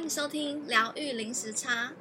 [0.00, 1.92] 欢迎收听疗愈零时差。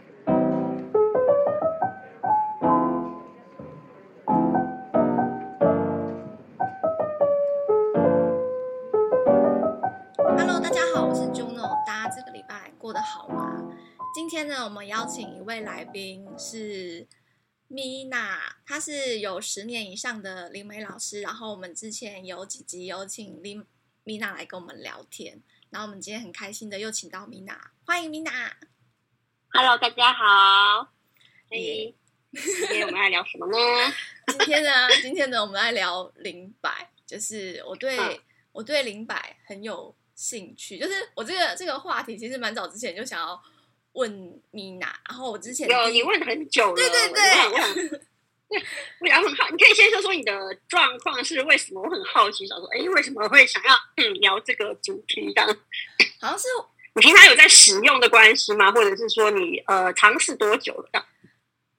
[10.26, 13.70] Hello，大家好，我是 Juno，大家这个礼拜过得好吗？
[14.16, 17.06] 今天呢，我们邀请一位来宾是
[17.70, 23.66] Mina，她是有十年以上的灵媒老师，然后我们之前有几集有请林
[24.06, 25.42] Mina 来跟我们聊天。
[25.70, 27.56] 然后我们今天很开心的又请到 Mina，
[27.86, 28.52] 欢迎 Mina。
[29.50, 30.92] Hello，大家好。
[31.48, 31.96] 嘿，
[32.34, 33.58] 今天我们来聊什么呢？
[34.28, 34.70] 今天呢，
[35.02, 38.20] 今天呢，我们来聊灵摆，就是我对、嗯、
[38.52, 43.40] 我对灵摆很有兴趣，就是我这个这个话题其实蛮早之前就想要
[43.92, 44.12] 问
[44.52, 48.02] Mina，然后我之前有你问很久了，对对对。
[49.00, 50.34] 我也很好，你可以先说说你的
[50.68, 51.82] 状况是为什么？
[51.82, 55.32] 我很好奇，想说，哎，为什么会想要嗯聊这个主题？
[55.34, 55.58] 这样，
[56.20, 56.48] 好像是
[56.96, 58.72] 你平常有在使用的关系吗？
[58.72, 61.06] 或者是说你呃尝试多久了？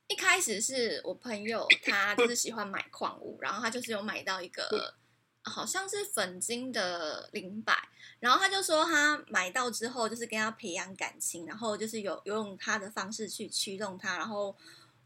[0.07, 4.95] 一开始是我朋友， 他就是喜欢买矿物，然后他就是有买到一个
[5.43, 7.77] 好像是粉晶的灵摆，
[8.21, 14.57] 然后他就说他买到之后就是跟他培养感情，然后就是有有用他的方式去驱动他，然后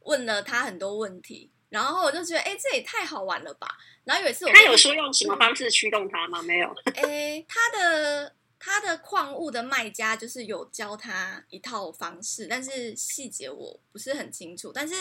[0.01, 1.51] 问了他很多问题。
[1.75, 3.67] 然后我就觉得，哎，这也太好玩了吧！
[4.05, 6.41] 然后有一次我，他有说用什么方式驱动他吗？
[6.41, 6.73] 没有。
[6.95, 14.71] 哎，他的他的矿物的卖家就是有教他一套方式，但是细节我不是很清楚。
[14.73, 14.95] 但是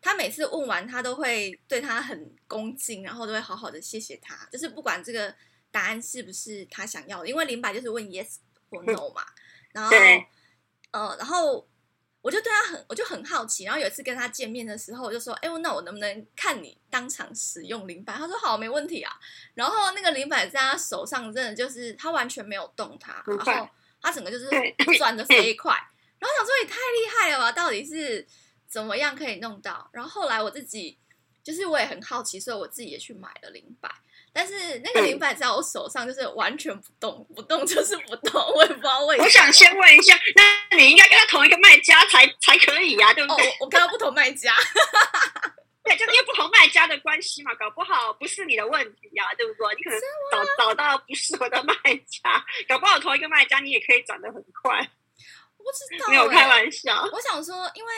[0.00, 5.34] 他每次问完，他都会对他很恭敬，然后都会好好的谢谢他，就是不管这个
[5.72, 8.36] 答案是不是他想要的，因为灵摆就是问 yes
[8.70, 9.24] 或 no 嘛。
[9.72, 9.96] 然后，
[10.92, 11.66] 呃，然后。
[12.22, 13.64] 我就对他很，我就很好奇。
[13.64, 19.12] 然后有一次跟他见面的时候，我就说：“哎，那我能不能看你当场使用灵摆？”他说：“好，没问题啊。”
[19.54, 23.68] 然后那个灵摆在他手上，真的就是他完全没有动它，然后
[24.02, 24.48] 他整个就是
[24.98, 25.72] 转的飞快。
[26.18, 27.52] 然后想说也太厉害了吧？
[27.52, 28.26] 到底是
[28.68, 29.88] 怎么样可以弄到？
[29.92, 30.98] 然后后来我自己
[31.42, 33.90] 就是我也很好奇，所以我自己也去买了灵摆。
[34.32, 39.24] 但是那个灵摆在我手上就是完全不动，不动就是不动，我也不知道为什么。
[39.24, 40.18] 我想先问一下，
[40.70, 43.48] 那你应该跟他同一个卖家才才可以呀、啊，对不对？
[43.48, 44.54] 哦、我跟他不同卖家，
[45.82, 49.74] 对，就是因为不同卖家的关系嘛，搞不好不是你的问题呀、啊，对不对？
[49.76, 51.74] 你可能找找到不适合的卖
[52.06, 54.78] 家，搞不好同一个卖家你也可以转得很快。
[55.58, 57.02] 我不知道，没有开玩笑。
[57.12, 57.92] 我想说，因为。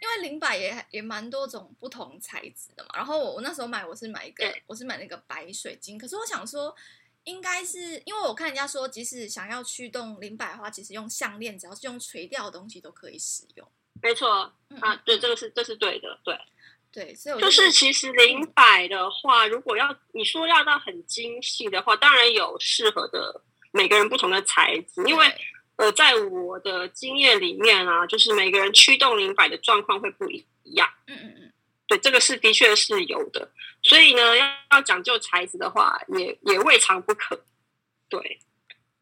[0.00, 6.72] 因为零摆也也蛮多种不同材质的嘛，然后我我那时候买我是买一个，我是买那个白水晶，可是我想说，
[7.24, 13.68] 应该是因为我看人家说，即使想要驱动零百的话，其实用项链，只要是用垂吊的东西都可以使用。
[14.00, 16.38] 没错，啊，对，这个是这是对的，对
[16.92, 23.42] 对，所以我就是其实零百的话，如果要你说要到很精细的话，当然有适合的
[23.72, 25.26] 每个人不同的材质，因为。
[25.78, 30.44] 呃，在我的经验里面啊，就是每个人驱动灵摆的状况会不一
[30.74, 30.88] 样。
[31.06, 31.52] 嗯嗯嗯，
[31.86, 33.48] 对，这个是的确是有的。
[33.82, 37.44] 所以呢，要要讲究材质的话，也也未尝不可。
[38.08, 38.40] 对，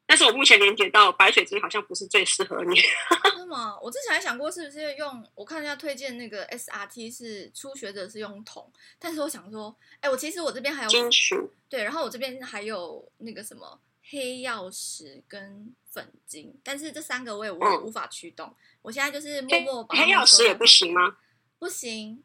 [0.06, 2.76] 但是我目前连接到白水晶好像不是最适合你。
[3.34, 3.78] 是吗？
[3.81, 13.81] 我之前还想过是不是用，我看人家推荐那个 SRT 是初学者是用铜，但是我想说，哎，我其实我这边还有金属，对，然后我这边还有那个什么。
[14.08, 18.54] 黑曜石跟粉晶，但是这三个我也无、嗯、无法驱动。
[18.82, 21.16] 我现在就是默默把黑曜石也不行吗？
[21.58, 22.22] 不行。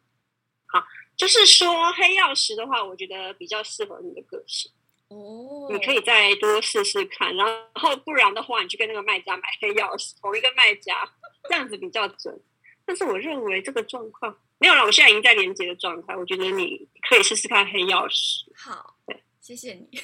[0.68, 0.84] 好，
[1.18, 4.72] 就是说黑曜石的话，我觉得比较适合你的个性
[5.08, 5.68] 哦。
[5.72, 11.12] 你可以再多试试看，然后不然的话，你去跟那个卖家买黑曜石，同一个卖家，
[11.50, 12.40] 这样子比较准。
[12.86, 18.46] 但是我认为这个状况没有了，我现在已经在连接的状态，我觉得你可以试试看黑曜石。
[18.56, 20.00] 好，对，谢谢你。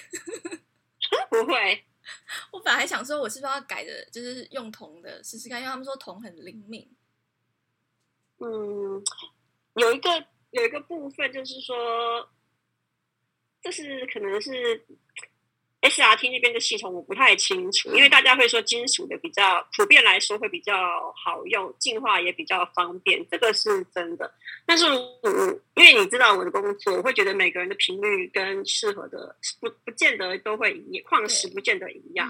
[1.29, 1.85] 不会，
[2.51, 6.89] 我本来还想说，我是不是要改的，就是用铜的试试看，因为他们说铜很灵敏。
[8.39, 9.03] 嗯，
[9.75, 12.29] 有一个有一个部分就是说，
[13.61, 14.85] 这是可能是。
[15.81, 20.73] SRT 那边的系统我不太清楚，因为大家会说金属的比较普遍来说会比较
[21.15, 24.33] 好用，净化也比较方便，这个是真的。
[24.65, 25.29] 但是，我，
[25.75, 32.27] 因为你知道我的工作，我会觉得每个人的频率跟适合的不不见得都会一样，矿石不见得一样，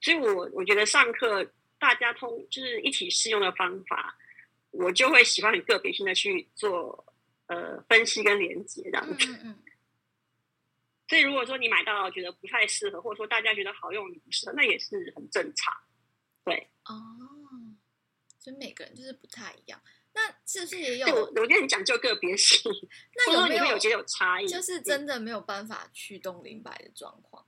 [0.00, 1.44] 所以我我觉得上课
[1.78, 4.14] 大家通就是一起适用的方法，
[4.70, 7.04] 我就会喜欢很个别性的去做
[7.46, 9.26] 呃分析跟连接这样子。
[9.30, 9.58] 嗯嗯
[11.12, 15.70] 所以，如果说你买到觉得不太适合，或者说大家觉得好用，你不适合，那也是很正常。
[16.42, 16.96] 对哦，
[18.38, 19.78] 所以每个人就是不太一样。
[20.14, 21.06] 那是不是也有？
[21.14, 22.72] 我我觉得很讲究个别性。
[23.14, 24.48] 那有没有，有觉得有差异？
[24.48, 27.46] 就是真的没有办法驱动灵摆的状况。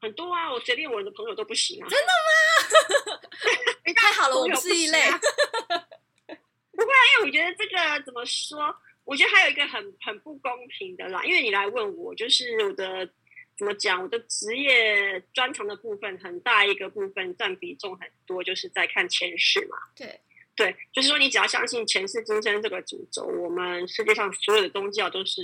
[0.00, 1.86] 很多啊，我随便我的朋友都不行啊。
[1.88, 2.08] 真的
[3.06, 3.20] 吗？
[3.94, 4.98] 太好了，我们是一类。
[6.72, 8.76] 不会啊，因为我觉得这个怎么说？
[9.04, 13.04] 我觉得还有一个很很不公平的啦，因为你来问我，就是我的
[13.58, 19.76] 怎么讲，我的职业专长的部分很大一个部分占比重很多，就是在看前世嘛。
[19.96, 20.20] 对
[20.54, 25.42] 对，就是说你只要相信前世今生这个主轴，我们世界上所有的宗教都是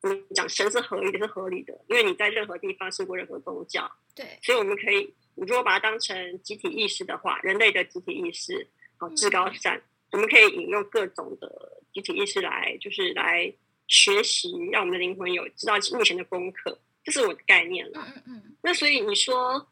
[0.00, 3.90] 怎么讲，神是合理的，是合理的，因为你在任何地方受过任何宗教。
[4.14, 8.66] 对，所以我们可以，你如果把它当成集体意识的话，人类的集体意识，
[8.98, 9.76] 好，至高善。
[9.78, 9.82] 嗯
[10.12, 13.52] 我们可以引用各种的集体意识来，就是来
[13.86, 18.00] 学习，让我们的灵魂有知道目前的功课，这是我的概念了。
[18.06, 18.56] 嗯嗯。
[18.62, 19.68] 那所以你说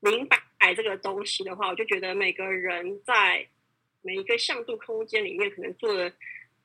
[0.00, 3.46] 灵摆这个东西的话，我就觉得每个人在
[4.02, 6.12] 每一个向度空间里面，可能做的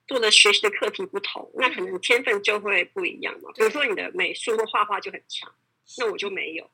[0.08, 3.52] 做的学习的课题不同，那可能天分就会不一样嘛。
[3.56, 5.52] 比如说你的美术或画画就很强，
[5.98, 6.70] 那我就没有，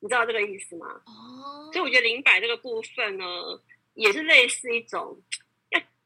[0.00, 0.86] 你知道这个意思吗？
[1.04, 1.70] 哦。
[1.72, 3.24] 所以我觉得灵摆这个部分呢，
[3.94, 5.20] 也是类似一种。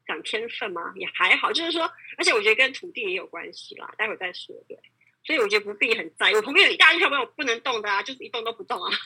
[0.09, 0.93] 讲天分吗？
[0.97, 3.95] 也还好，就是说，而且我觉得跟土地也有关系啦。
[3.97, 4.77] 待会再说，对。
[5.23, 6.35] 所以我觉得不必很在意。
[6.35, 8.91] 我旁边有一大堆小朋友不能动的啊，就是一动都不动啊。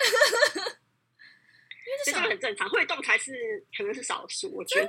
[2.06, 4.88] 这个很正常，会动才是可能是少数，我觉得。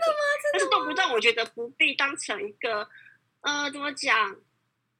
[0.54, 2.88] 但是动不动，我觉得不必当成一个
[3.42, 4.36] 呃，怎么讲？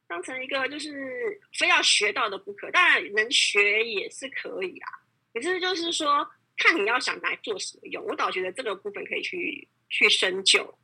[0.06, 2.70] 当成一个就是非要学到的不可。
[2.72, 4.88] 当然能学也是可以啊。
[5.32, 8.04] 可是就是说，看你要想拿来做什么用。
[8.04, 10.78] 我倒觉得这个部分可以去去深究。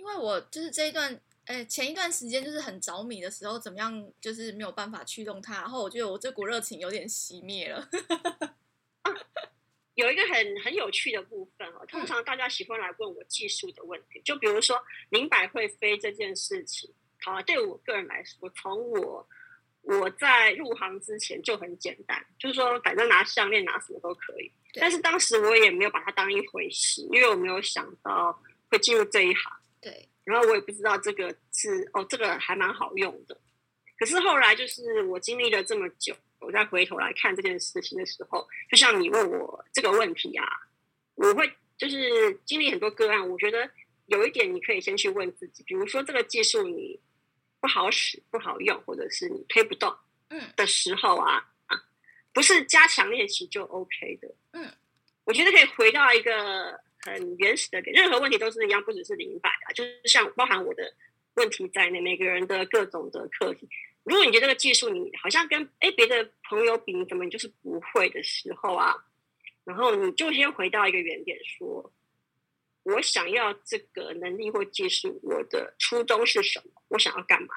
[0.00, 7.86] 因为我就是这一段，哎，前一段时间就是很着迷的时候，怎么样，就是没有办法驱动它，然后我觉得我这股热情有点熄灭了。
[9.04, 9.12] 啊，
[9.96, 19.28] 有一个很很有趣的部分哦，通常大家喜欢来问我技术的问题，就比如说灵摆会飞这件事情，好啊，对我个人来说，从我
[19.82, 24.50] 我在入行之前就很简单，就是说反正拿项链拿什么都可以，
[24.80, 29.59] 但是当时我也没有把它当一回事，因为我没有想到会进入这一行。
[29.80, 33.40] 对，然后我也不知道这个是哦，这个还蛮好用的。
[33.98, 40.46] 可是后来就是我经历了这么久，我再回头来看这件事情的时候，就像你问我这个问题啊，
[41.14, 43.70] 我会就是经历很多个案，我觉得
[44.06, 47.00] 有一点你可以先去问自己，比如说这个技术你
[47.60, 49.94] 不好使、不好用，或者是你推不动，
[50.28, 51.82] 嗯的时候啊啊，
[52.32, 54.70] 不是加强练习就 OK 的，嗯，
[55.24, 56.78] 我觉得可以回到一个。
[57.02, 60.94] 很原始的，任何问题都是一样，不只是零摆啊，就是像包含我的
[61.34, 63.68] 问题在内，每个人的各种的课题。
[64.04, 68.94] 如果你觉得这个技术你好像跟哎别的朋友比，你怎么你就是不会的时候啊，
[69.64, 71.92] 然后你就先回到一个原点，说
[72.82, 76.82] 我想要这个能力或技术，我的初衷是什么？
[76.88, 77.54] 我想要干嘛？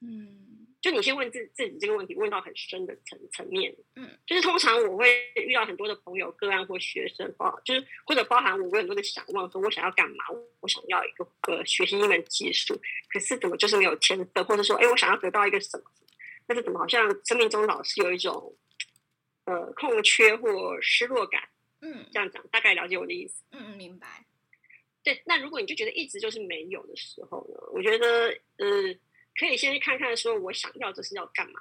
[0.00, 0.41] 嗯。
[0.82, 10.24] 就你先问自自己这个问题，问到很深的层层面，嗯，就是通常我会遇到很多的朋友、个案或学生，包就是或者包含我，我很多的想望，说我想要干嘛？
[10.58, 12.76] 我想要一个个学习一门技术，
[13.08, 15.84] 可是怎么就是没有天分，或者说，哎，我想要得到一个什么？
[16.48, 18.52] 但是怎么好像生命中老是有一种
[19.44, 21.48] 呃空缺或失落感？
[21.80, 23.44] 嗯，这样讲大概了解我的意思。
[23.52, 24.26] 嗯嗯，明白。
[25.04, 27.60] 对，那如果你就觉得一直就是没有的时候呢？
[27.72, 28.66] 我觉得，呃。
[29.38, 31.60] 可以先去看看，说我想要这是要干嘛？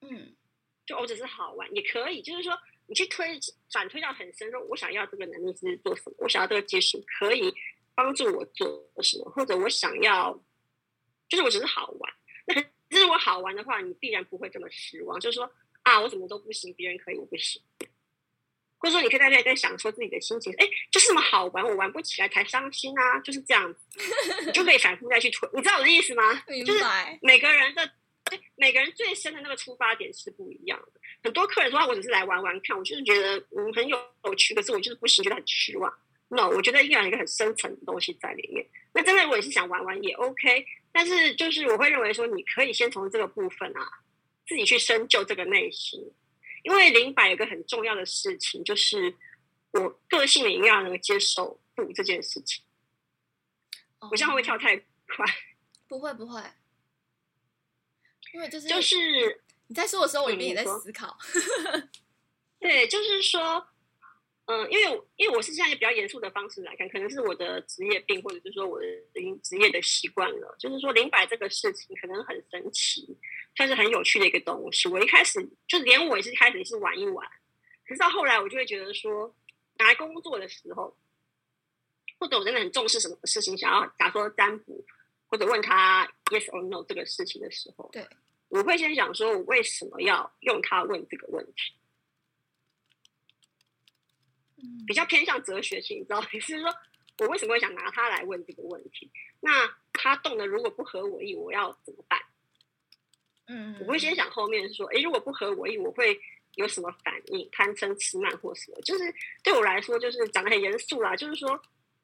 [0.00, 0.36] 嗯，
[0.84, 3.38] 就我只是好玩也可以，就是说你去推
[3.72, 6.16] 反推到很深，说我想要这个能力是做什么？
[6.18, 7.52] 我想要这个技术可以
[7.94, 8.66] 帮助我做
[9.02, 9.30] 什么？
[9.30, 10.32] 或者我想要，
[11.28, 12.12] 就是我只是好玩。
[12.46, 15.18] 那可是我好玩的话，你必然不会这么失望。
[15.18, 15.50] 就是说
[15.82, 17.60] 啊，我怎么都不行，别人可以，我不行。
[18.78, 23.80] 或者说，你可以在家里在想说自己的心情，哎，就是这么好玩，我玩不起来才伤心啊，就是这样子，
[24.46, 25.48] 你就可以反复再去推。
[25.54, 26.22] 你知道我的意思吗？
[26.64, 26.84] 就是
[27.22, 27.90] 每个人的，
[28.54, 31.00] 每个人最深的那个出发点是不一样的。
[31.22, 33.98] 很多客人说，我只是来玩玩看，我就是觉得嗯很有
[34.36, 35.92] 趣，可是我就是不行，觉得很失望。
[36.28, 38.66] No，我觉得依然有一个很深层的东西在里面。
[38.92, 43.88] 那真的我也是想玩玩也 OK，但是就是我会认为说，你可以先从这个部分啊，
[44.46, 46.00] 自己去深究这个内心。
[46.66, 49.14] 因为灵摆有个很重要的事情，就是
[49.70, 52.64] 我个性里一样能够接受不这件事情。
[54.00, 55.24] 我这样会不会跳太快？
[55.86, 56.42] 不会不会，
[58.34, 61.16] 因为就是就是你在说的时候，我里面也在思考。
[62.58, 63.68] 对，就是说。
[64.46, 68.86] 嗯，因为因为我是现在比较严肃的方式来看，可能是我的职业病，或者是说我的
[69.42, 70.54] 职业的习惯了。
[70.56, 73.16] 就是说，灵摆这个事情可能很神奇，
[73.56, 74.88] 算是很有趣的一个东西。
[74.88, 77.28] 我一开始就连我也是开始也是玩一玩，
[77.88, 79.34] 可是到后来我就会觉得说，
[79.78, 80.96] 拿来工作的时候，
[82.20, 84.84] 或者我真的很重视什么事情，想要假如说占卜，
[85.26, 88.06] 或者问他 yes or no 这个事情的时候，对，
[88.46, 91.74] 我会先想说，我为什么要用它问这个问题？
[94.86, 96.28] 比较偏向哲学性，你知道吗？
[96.32, 96.74] 就是说
[97.18, 99.10] 我为什么会想拿它来问这个问题？
[99.40, 99.50] 那
[99.92, 102.20] 它动的如果不合我意，我要怎么办？
[103.48, 106.18] 嗯，我会先想后面说，哎，如果不合我意，我会
[106.56, 107.48] 有什么反应？
[107.52, 108.80] 贪嗔痴慢或什么？
[108.82, 109.04] 就是
[109.42, 111.14] 对我来说，就是讲得很严肃啦。
[111.14, 111.60] 就是说，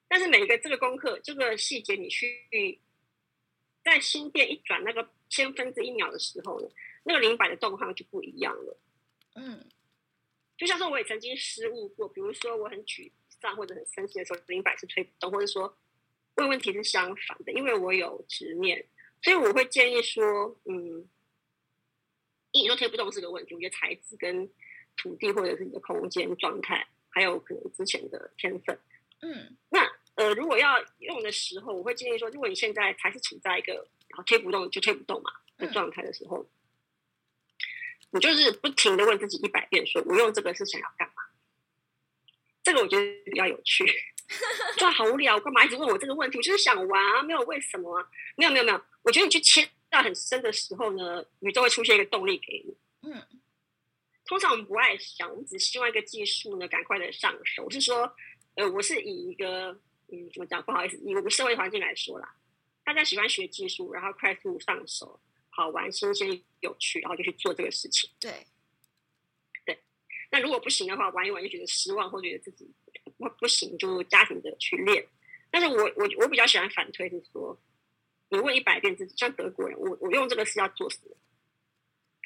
[0.09, 2.81] 但是每一个这个功课，这个细节，你去
[3.83, 6.69] 在心电一转那个千分之一秒的时候呢，
[7.03, 8.79] 那个灵摆的动向就不一样了。
[9.35, 9.67] 嗯，
[10.57, 15.77] 就像说我也曾经失误过，比如说我很沮丧或者很生气的时候，灵摆是推不动，或者说
[16.37, 18.85] 问问题是相反的，因为我有执念，
[19.23, 21.09] 所以我会建议说，嗯。
[22.55, 24.47] 你说推不动是个问题，我觉得材质跟
[24.95, 28.79] 土地或者是你的空间状态，还有可能之前的天分，
[29.23, 33.73] 嗯，那呃，如果要用的时候，我会建议说，如果你现在还是处在一个
[34.09, 36.47] 然后推不动就推不动嘛的状态的时候，嗯、
[38.13, 41.15] 你就是不停的问自己一百遍，说我用这个是想要干嘛？
[42.63, 43.85] 这个我觉得比较有趣，
[44.79, 46.39] 就好无聊，干嘛一直问我这个问题？
[46.39, 49.69] 我就是想玩啊，没有为什么啊，没有没有没有，我觉得你去切。
[49.93, 52.75] 到很深的时候呢，宇宙会出现一个动力给你。
[53.03, 53.23] 嗯，
[54.25, 57.65] 通常我们不爱想，我们只希望一个技术呢赶快的上手。
[57.65, 58.11] 我是说，
[58.55, 59.71] 呃，我是以一个
[60.09, 60.63] 嗯，怎么讲？
[60.63, 62.35] 不好意思，以我们社会环境来说啦，
[62.83, 65.21] 大家喜欢学技术，然后快速上手，
[65.55, 68.11] 好玩、新鲜、有趣，然后就去做这个事情。
[68.19, 68.47] 对，
[69.65, 69.79] 对。
[70.31, 72.69] 那如果不行的话，玩一玩就觉得失望，或觉得自己
[73.19, 75.07] 不不行，就加紧的去练。
[75.51, 77.57] 但是我我我比较喜欢反推，是说。
[78.31, 81.15] 你问一百遍自己，像德国人，我我用这个是要做什么？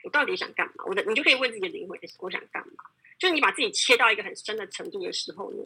[0.05, 0.85] 我到底想干嘛？
[0.87, 2.75] 我的你就可以问自己的灵魂，我想干嘛？
[3.19, 5.65] 就是你把自己切到一个很深的程度的时候呢，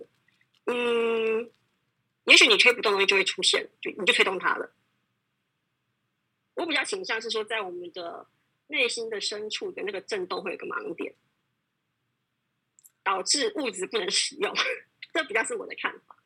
[0.64, 1.50] 嗯，
[2.24, 4.72] 也许你推不动东西就会出现，就你就推动它了。
[6.60, 8.26] 我比较倾向是说，在我们的
[8.68, 11.14] 内心的深处的那个震动会有个盲点，
[13.02, 14.54] 导致物质不能使用。
[15.12, 16.16] 这比较是我的看法。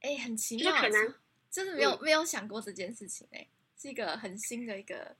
[0.00, 1.14] 哎、欸，很奇妙，就是可能。
[1.48, 3.48] 真的没有、嗯、没有想过这件事情哎、欸，
[3.80, 5.16] 是一个很新的一个，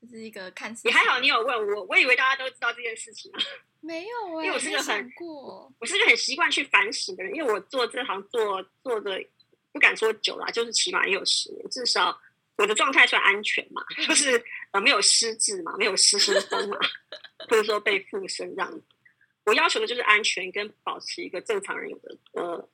[0.00, 0.86] 就是一个看似。
[0.86, 3.40] 你还好，你有问我，我以为大家都知道这件事情啊。
[3.80, 9.20] 没有哎、欸，因为我是个很过，我是个很习惯去反省的人，因为我做这行做做的
[9.72, 12.20] 不敢说久了，就是起码也有十年，至少
[12.60, 16.78] 我的状态算安全嘛， 就是呃没有失智嘛，没有失心疯 嘛，
[17.48, 18.82] 或者说被附身这样子。
[19.44, 22.68] 我要求的就是安全跟保持一个正常人有的呃。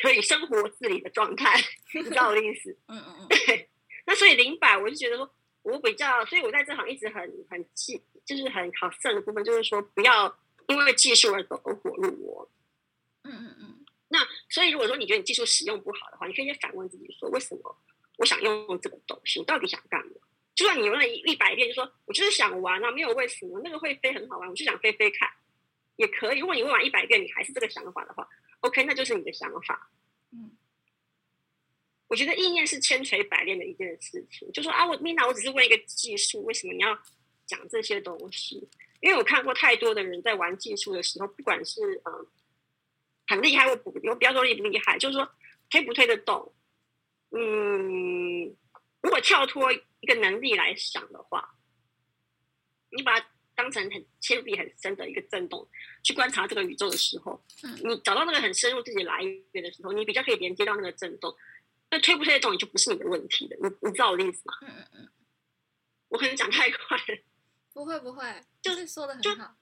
[0.00, 1.60] 可以生活自理的状态，
[1.92, 2.70] 你知道我的意思？
[2.86, 3.26] 嗯嗯嗯。
[3.26, 3.68] 对，
[4.06, 5.28] 那所以零百，我就觉得说，
[5.62, 12.48] 我比较，所以我在这行一直很很记，就是很好胜的部分，就是说不要因为技术而走火入魔。
[13.24, 13.84] 嗯嗯嗯。
[14.06, 17.76] 那所以如果说你觉得你技术使用不好的话，你可以先反问自己说，为什么
[18.18, 19.38] 我想用这个东西？
[19.40, 20.12] 我到底想干嘛？
[20.54, 25.30] 就算你用了一一百遍，就说我就是想玩啊，没有为什么，那个会飞很好玩，我就想飞飞看，
[25.94, 26.40] 也可以。
[26.40, 28.28] 如果你问完一百遍，你还是这个想法的话。
[28.60, 29.88] OK，那就是你的想法。
[30.32, 30.50] 嗯，
[32.08, 34.50] 我觉得意念是千锤百炼的一件事情。
[34.50, 36.98] 就说啊，我 Mina，我只是问一个技术，为什么你要
[37.46, 38.68] 讲这些东西？
[39.00, 42.26] 因为我看过太多的人在玩技术的时候，不管是嗯
[43.28, 45.30] 很厉害或不，我不要说厉不厉害，就是说
[45.70, 46.52] 推不推得动。
[47.30, 48.56] 嗯，
[49.00, 51.54] 如果跳脱一个能力来想的话，
[52.90, 53.26] 你把它。
[53.58, 55.68] 当成很切入很深的一个震动，
[56.04, 61.36] 去观察这个宇宙的时候，嗯，你找到那个很深入自己来源的时候，你比较可以连接到那个震动。
[61.90, 63.56] 那推不推得动，也就不是你的问题了。
[63.60, 64.54] 你你知道我的意思吗？
[64.62, 65.08] 嗯嗯嗯。
[66.06, 67.18] 我可能讲太快了。
[67.72, 69.56] 不会不会，就是说的很好。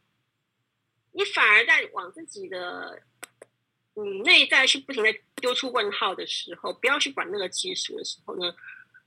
[1.12, 3.02] 你反而在往自己的
[3.96, 8.54] 嗯内在去不停的丢出问号的时候，不要去管那个技术的时候呢，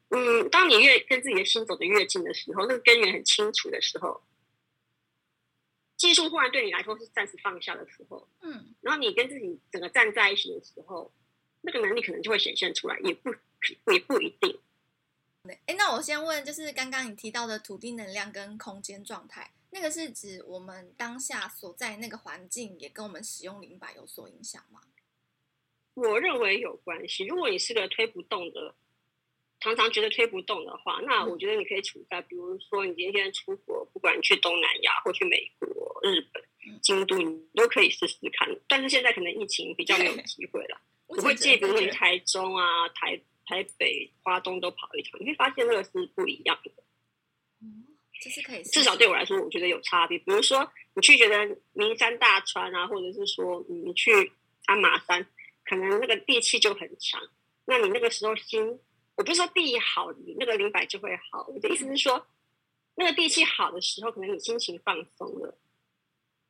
[0.10, 4.22] 嗯，当你越跟自己的心走得越近的时候，那个根源很清楚的时候。
[5.96, 11.13] 技术忽然对你来说是暂时放下的时候，嗯，然后你跟自己整个站在一起的时候，
[11.60, 13.29] 那个能力可能就会显现出来，也不
[13.91, 14.60] 也不一定。
[15.65, 24.81] 哎，那我先问，就是刚刚你提到的土地能量跟空间状态，那个是指我们当下所在那个环境也跟我们使用灵摆有所影响吗？
[25.93, 27.25] 我认为有关系。
[27.25, 28.75] 如果你是个推不动的。
[29.61, 36.41] 常常觉得推不动的话，那我觉得你可以处在，比如说你今天出国，不管你去东南亚或去美国、日本、
[36.81, 38.47] 京都，你都可以试试看。
[38.69, 46.71] 但是现在可能疫情比较没有机会了， 我会建议，比如说你台中啊、台台北、花东都跑一场，你会发现那个是不一样的。
[48.19, 50.17] 嗯，这是可以，至少对我来说，我觉得有差别。
[50.19, 54.31] 比如说你去觉得名山大川啊，或者是说你去
[54.65, 55.25] 鞍马山，
[55.63, 57.21] 可能那个地气就很强，
[57.65, 58.79] 那你那个时候心。
[59.15, 61.45] 我不是说地好，你那个灵摆就会好。
[61.49, 62.25] 我的意思是说，
[62.95, 65.57] 那个地气好的时候，可能你心情放松了，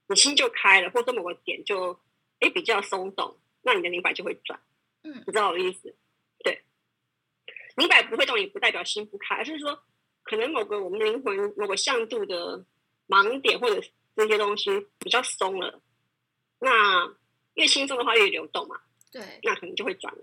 [0.07, 1.99] 你心就开了，或者某个点就
[2.41, 4.61] 哎比较松动，那你的灵摆就会转。
[5.01, 5.95] 嗯，你知道我的意思？
[6.43, 6.61] 对，
[7.75, 9.83] 灵摆不会动，也不代表心不开，而是说
[10.29, 12.63] 可能某个我们灵魂某个向度的
[13.07, 13.81] 盲点或者
[14.15, 14.69] 这些东西
[14.99, 15.81] 比较松了，
[16.59, 17.11] 那
[17.55, 18.79] 越轻松的话越流动嘛。
[19.11, 20.21] 对，那可能就会转了。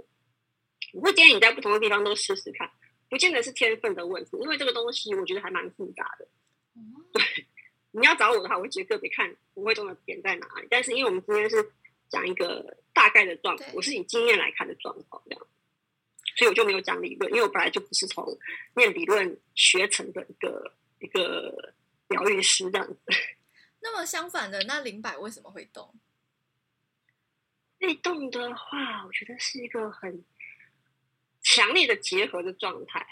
[0.92, 2.70] 我会建议你在不同的地方都试试看，
[3.10, 6.28] 不见得是天分的问题，因为这个东西我觉得还蛮复杂的。
[6.76, 7.20] 嗯、对，
[7.90, 10.68] 你要找我的话，我会直接个别看不会中的点在哪里。
[10.70, 11.68] 但是因为我们今天是
[12.08, 15.46] 讲一个大概的状况，我是以经验来看的状况这样，
[16.36, 18.24] 所以我就没有讲理论，因为我本来就不是从
[18.76, 21.74] 念理论学成的一个一个
[22.08, 23.00] 疗愈师这样子。
[23.80, 25.94] 那么相反的，那灵摆为什么会动？
[27.78, 30.24] 被动的话，我觉得是一个很
[31.42, 33.06] 强烈的结合的状态，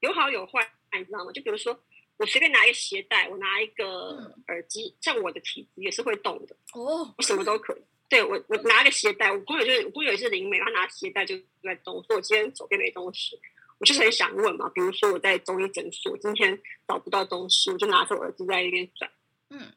[0.00, 1.32] 有好有坏，你知道吗？
[1.32, 1.78] 就比如说，
[2.16, 7.82] 我随便拿一个鞋带，我拿一个耳机，嗯、像我的体质也是会动的哦，我什么都可以。
[8.08, 12.02] 对我，我拿一个鞋带，我朋友就是我朋友也是灵媒，他拿鞋带就在动。
[12.04, 13.38] 说我今天手边没东西，
[13.78, 14.68] 我就是很想问嘛。
[14.74, 19.10] 比如说我在中医诊所，今天找不到东西，我就拿着耳机在那边转。
[19.50, 19.72] 嗯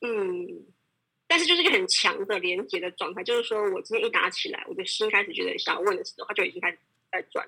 [0.00, 0.66] 嗯。
[1.30, 6.78] 但是就是一个很强的连接的状态，就是说我今天一打起来，我的心开始觉得想要问的时候，它就已经开始
[7.12, 7.46] 在转。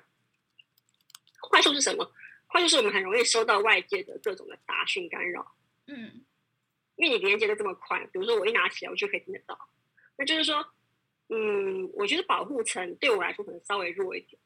[1.41, 2.13] 快速是什么？
[2.47, 5.55] 快速是我们很容易收到外界的各种的杂讯干扰。
[5.87, 6.23] 嗯，
[7.01, 9.59] 因为你连接的这么快，比如说我一拿起来，我就可以听得到。
[10.17, 10.65] 那就是说，
[11.29, 14.41] 嗯，我觉得保护层对我来说可能稍微弱一点。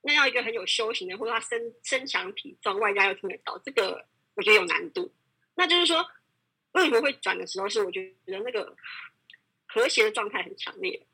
[0.00, 5.12] 那要一个很有修行的，或者他身身强体壮，外加又听得到，这个我觉得有难度。
[5.54, 6.04] 那就是说。
[6.72, 8.74] 为什么会转的时候，是我觉得那个
[9.66, 11.06] 和谐的状态很强烈，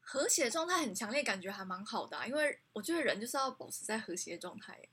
[0.00, 2.26] 和谐状态很强烈，感觉还蛮好的啊。
[2.26, 4.88] 因为我觉得人就是要保持在和谐状态，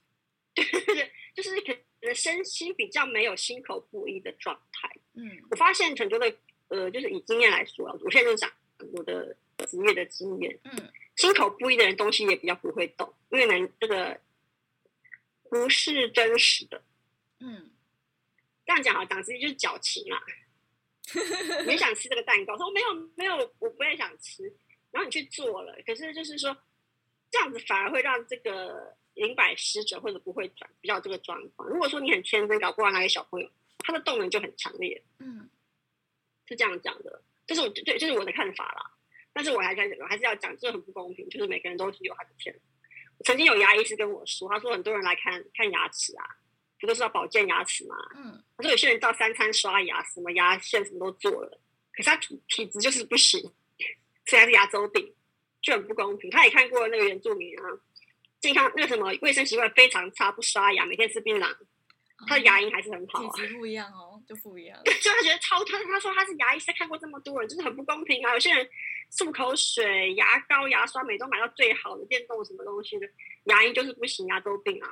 [0.54, 4.90] 对对对，就是可能身心比较没有心口不一的状态。
[5.14, 6.34] 嗯，我发现很多的
[6.68, 8.52] 呃，就是以经验来说，我现在就讲
[8.94, 9.36] 我的
[9.68, 10.60] 职业的经验。
[10.64, 14.20] 嗯，心口不一的人，东西也比较不会动，因为呢，这个
[15.50, 16.82] 不是真实的。
[17.40, 17.70] 嗯。
[18.66, 20.24] 这样讲啊，讲直接就是矫情啦。
[21.68, 24.44] 你想吃这个蛋糕，说没有没有，我不太想吃。
[24.90, 26.56] 然后你去做了，可是就是说，
[27.30, 31.68] 这样子反而会让这个灵摆失者或者不会转，比较这个状况。
[31.70, 33.50] 如果说你很天真，搞不好那个小朋友，
[33.80, 35.04] 他的动能就很强烈。
[35.20, 35.50] 嗯，
[36.48, 38.92] 是这样讲的，这是我对，这是我的看法啦。
[39.34, 42.54] 但是我还在我还是要讲，这很不公平，就是每个人都是有他的天。
[43.26, 46.26] 曾经有牙医师跟我说，他说很多人来看看牙齿啊。
[46.80, 47.96] 不都是要保健牙齿嘛？
[48.14, 51.62] 嗯，他说有些人到三餐刷牙，什么牙线什么都做了，
[51.94, 53.40] 可是他体体质就是不行，
[54.26, 55.16] 所以还是牙周病，
[55.62, 56.30] 就很不公平。
[56.30, 57.64] 他也看过那个原住民啊，
[58.44, 61.50] 健康那个什么卫生习惯非常差，不刷牙，每天吃槟榔，
[62.28, 63.32] 他的牙龈还是很好啊。
[63.34, 64.78] 体质不一样哦，就不一样。
[64.84, 68.34] 对，就他觉得超他他说他是牙医，他看过这么多人，就是很不公平啊。
[68.34, 68.68] 有些人
[69.14, 73.08] 漱口水、牙膏、牙刷，每都买到最好的电动什么东西的，
[73.46, 74.90] 牙龈就是不行，牙周病啊。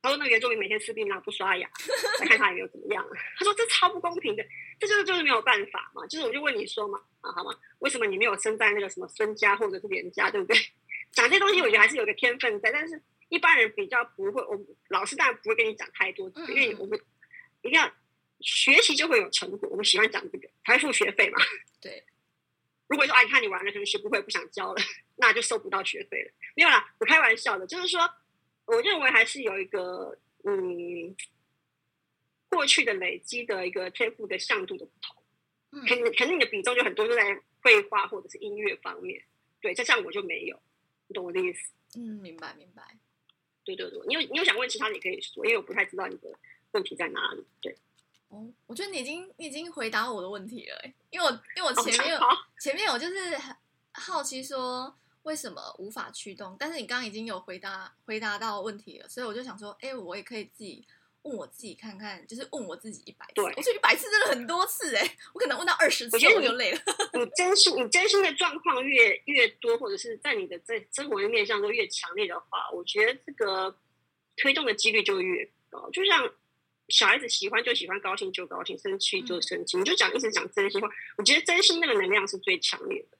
[0.00, 1.68] 他说：“那个原住民每天吃槟榔不刷牙，
[2.18, 3.04] 来看他有没有怎么样。”
[3.38, 4.44] 他说：“这超不公平的，
[4.80, 6.04] 这就是就是没有办法嘛。
[6.08, 7.54] 就是我就问你说嘛，啊好吗？
[7.78, 10.56] 为什么你没有生在那个什么孙家或者是连家，对不对？
[11.12, 14.42] 讲这些东西，我觉得还是有个天分在，但是一般人比较不会。
[14.46, 16.98] 我们老师当然不会跟你讲太多，因为我们
[17.62, 17.90] 一定要
[18.40, 19.68] 学习就会有成果。
[19.68, 21.38] 我们喜欢讲这个，才付学费嘛。
[21.80, 22.04] 对。
[22.88, 24.82] 如果说哎，看你玩了，可能学不会，不想教了，
[25.16, 26.30] 那就收不到学费了。
[26.56, 28.00] 没有啦，我开玩笑的，就是说。”
[28.64, 31.14] 我认为还是有一个嗯，
[32.48, 35.22] 过去的累积的一个天赋的向度的不同，
[35.72, 39.20] 嗯，肯肯定你的比重就很多就在绘画或者是音乐方面，
[39.60, 40.62] 对，这像我就没有，
[41.12, 41.72] 你懂我的意思？
[41.98, 42.82] 嗯，明白明白。
[43.64, 46.28] 对对对，你有你有想问其他，你可以说，因为我不太知道你的
[46.70, 47.44] 问题在哪里。
[47.60, 47.76] 对，
[48.28, 52.20] 哦，我觉得你已经你已经回答我的问题了，因为我因为我前面有
[52.58, 53.54] 前面我就是很
[53.92, 54.96] 好奇说。
[55.24, 56.56] 为什么无法驱动？
[56.58, 60.84] 但是你刚刚已经有回答回答到问题了，所以我就想说，哎，我也可以自己
[61.22, 63.32] 问我自己看看，就是问我自己一百次。
[63.34, 66.80] 对，我说一百次真的很多次哎，我可能问到二十次我就累了。
[67.14, 73.76] 你真心你真心的状况越越多，或者是在你的在生活的面向都越强烈的话，我觉得这个
[74.36, 75.88] 推动的几率就越高。
[75.90, 76.32] 就像
[76.88, 80.88] 小孩子喜欢就喜欢，高兴就高兴，生气就生气，嗯、你就讲一直讲真心话。
[81.16, 83.18] 我觉得真心那个能量是最强烈的，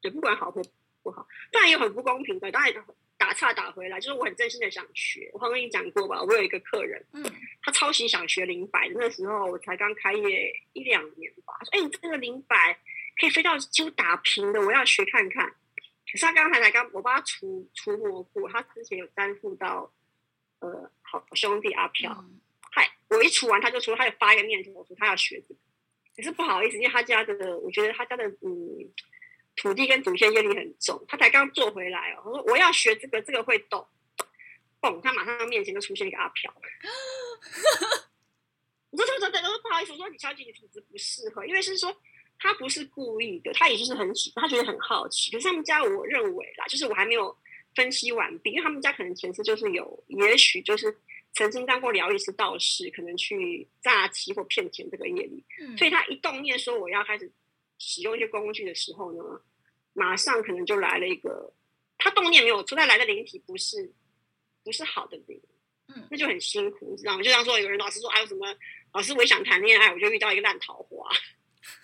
[0.00, 0.62] 对，不管好或。
[1.00, 2.50] 不好，当然也很不公平的。
[2.50, 2.74] 当然
[3.18, 5.28] 打岔打回来，就是我很真心的想学。
[5.34, 7.24] 我刚跟你讲过吧，我有一个客人，嗯，
[7.60, 8.88] 他超级想学零摆。
[8.94, 12.78] 那时候我才刚开业一两年吧，他说：“哎、欸，你这个零摆
[13.20, 15.52] 可以飞到几乎打平的，我要学看看。”
[16.10, 19.92] 可是他刚才才刚我帮他除除魔过，他之前有担负到
[20.60, 22.24] 呃好兄弟阿飘，
[22.70, 25.60] 嗨、嗯，我一除完他就说他有发一个念头，我说他要学这个。
[26.16, 28.90] 可是不好意思，因为他家的，我觉得他家的嗯
[29.58, 31.04] 土地跟祖先业力很重。
[31.06, 33.86] 他才刚做回来哦，我说我要学这个，这个会动，
[34.80, 36.50] 嘣，他马上面前就出现一个阿飘。
[38.90, 41.94] 我说这个真的，我说不好意思，我说你小姐你体质不适合，因为是说
[42.38, 45.30] 他不是故意的，他也就是很喜，他觉得很好奇。
[45.30, 47.36] 可是他们家，我认为啦，就是我还没有
[47.74, 50.96] 分析完毕，因为他们家可能前世就是有，也许就是。
[51.34, 57.30] 曾经当过疗愈师、道士，可能去诈欺或骗钱这个业力，嗯、所以他一动念说我要开始
[57.78, 59.40] 使用一些工具的时候呢，
[59.92, 61.52] 马上可能就来了一个，
[61.96, 63.92] 他动念没有出，他来的灵体不是
[64.64, 65.40] 不是好的灵，
[65.88, 67.22] 嗯，那就很辛苦，你知道吗？
[67.22, 68.46] 就像说有人老师说哎有什么，
[68.92, 71.08] 老师我也想谈恋爱，我就遇到一个烂桃花，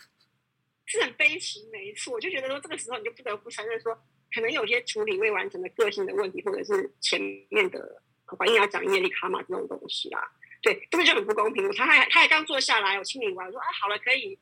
[0.86, 3.94] 是很悲情，没错，我就觉得说这个时候你就不得不承认说，
[4.34, 8.02] 可能有些处理未完成的个性的问题，或者是前面的。
[8.38, 10.28] 我硬要讲业力卡玛这种东西啦，
[10.62, 11.70] 对，这个就很不公平。
[11.74, 14.36] 他还他还刚坐下来，我清理完，我说啊，好了，可以，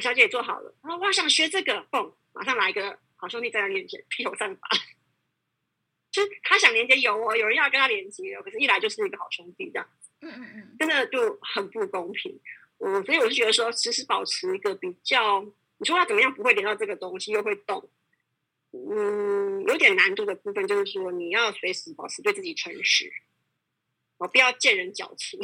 [0.00, 0.74] 小姐也做好了。
[0.82, 4.68] 他说我想学这个，嘣，马上来一个好兄弟在他面前披头散发，
[6.10, 9.88] 就是他想连接有哦，有人要跟他连接哦，可是一来就是一个好兄弟这样，
[10.20, 12.40] 嗯嗯嗯，真的就很不公平。
[12.84, 15.40] 嗯，所以我是觉得说，时时保持一个比较，
[15.78, 17.88] 你说他怎么样不会连到这个东西，又会动。
[18.72, 23.12] 嗯，有点难度的部分就是说，你要随时保持对自己诚实，
[24.16, 25.38] 哦，不要见人矫情。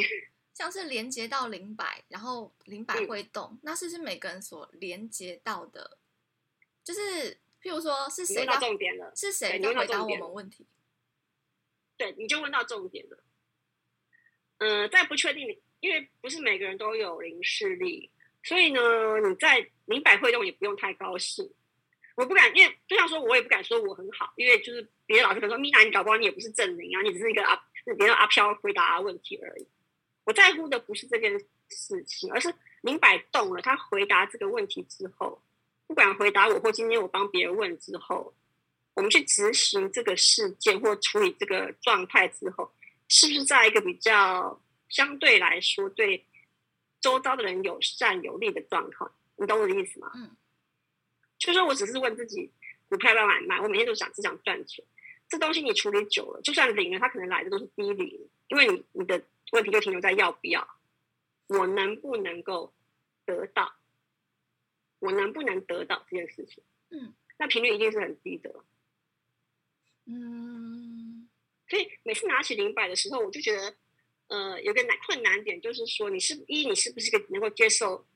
[0.59, 5.97] 像是连接到零百，然后零百会动，嗯、那是不是每个人所连接到的？
[6.83, 8.39] 就是譬如说，是谁？
[8.39, 10.67] 问到重点了，是谁回答我们问题？
[11.95, 13.23] 对，你就问到重点了。
[14.57, 18.11] 嗯、呃，在不确定，因为不是每个人都有零视力，
[18.43, 18.81] 所以呢，
[19.25, 21.49] 你在零百会动也不用太高兴。
[22.15, 29.65] 我不敢，因为就像说，我也不敢说我很好，因为就是别的老师可能说，米娜，你搞不好你也不是正灵啊，你只是一个阿，是别人阿飘回答问题而已。
[30.29, 31.39] 我在乎的不是这件
[31.69, 35.41] 事情，而是明摆动了，他回答这个问题之后，
[35.87, 38.31] 不管回答我或今天我帮别人问之后，
[38.93, 42.71] 我们去执行这个事件或处理这个状态之后，
[43.07, 46.23] 是不是在一个比较相对来说对
[47.01, 49.11] 周遭的人友善有利的状况？
[49.37, 50.11] 你懂我的意思吗？
[50.13, 50.29] 嗯。
[51.39, 52.51] 就说我只是问自己，
[52.87, 54.85] 股票要买卖，我每天都想只想赚钱。
[55.27, 59.19] 这东西你处理久了，就算零了，它可能来的都是低零，因为你你的
[59.51, 60.67] 问题就停留在要不要，
[61.47, 62.73] 我能不能够
[63.25, 63.75] 得到，
[64.99, 68.65] 我能不能得到这件事情，嗯，那频率一定是很低的，
[70.05, 71.29] 嗯，
[71.67, 73.75] 所以每次拿起灵摆的时候，我就觉得，
[74.27, 78.07] 呃，有个难困难点就是说，你是一，你是不是个能够接受。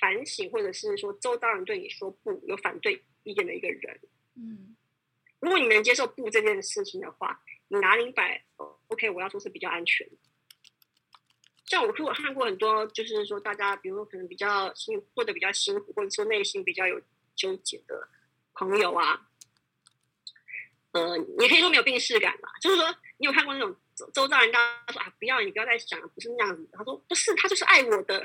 [0.00, 4.00] 反省，或者是说周遭人对你说不，有反对意见的一个人，
[4.36, 4.76] 嗯，
[5.40, 8.44] 如果你能接受不这件事情的话，你拿零摆
[8.88, 10.08] ，OK，我要说是比较安全。
[11.66, 17.00] 像我如果看过很多，就是说大家，比如说可能比较辛，过得比较辛苦，或者说内心比较有
[17.36, 18.08] 纠结的
[18.54, 19.28] 朋友啊，
[20.92, 22.48] 呃，也可以说没有病识感吧。
[22.60, 23.76] 就是说，你有看过那种
[24.14, 26.68] 周遭人大家说啊，不要，你不要再想了，不是那样子。
[26.72, 28.24] 他说不是，他就是爱我的。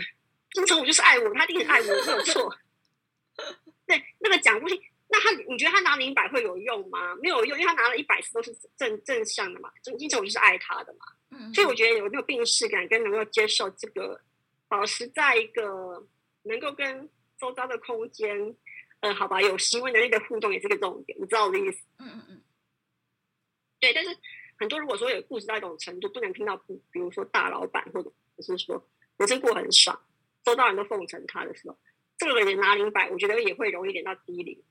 [0.54, 2.56] 金城武就是爱我，他一定很爱我，没有错。
[3.88, 4.80] 对，那个讲故事，
[5.14, 7.14] 那他你觉得他拿零百会有用吗？
[7.22, 9.72] 没有用，因为他拿了一百次都是正正向的嘛。
[10.00, 11.06] 因此我就是爱他的嘛。
[11.30, 14.20] 嗯，所以我觉得有没有病识感，跟能够接受这个，
[14.68, 16.04] 保持在一个
[16.42, 18.56] 能够跟周遭的空间，
[19.02, 21.78] 呃，好吧，有行为能力的互动也是个重点，你知道我的意思？
[22.00, 22.42] 嗯嗯嗯。
[23.80, 24.18] 对，但是
[24.58, 28.84] 很多如果说有固执到一种程度，不能听到不，比如说大老板或者是说
[29.18, 30.00] 人生过很爽。
[30.44, 31.78] 周遭人都奉承他的时候，
[32.18, 34.62] 这个人拿零百，我觉得也会容易点到低灵，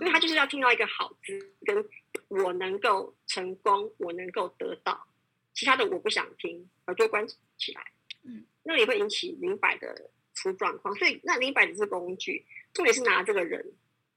[0.00, 1.84] 因为他就是要听到一个好字，跟
[2.28, 5.06] 我能够成功，我能够得到，
[5.54, 7.82] 其他的我不想听，耳朵关起来，
[8.24, 10.94] 嗯，那也会引起灵摆的出状况。
[10.96, 13.64] 所以那灵摆只是工具，重点是拿这个人。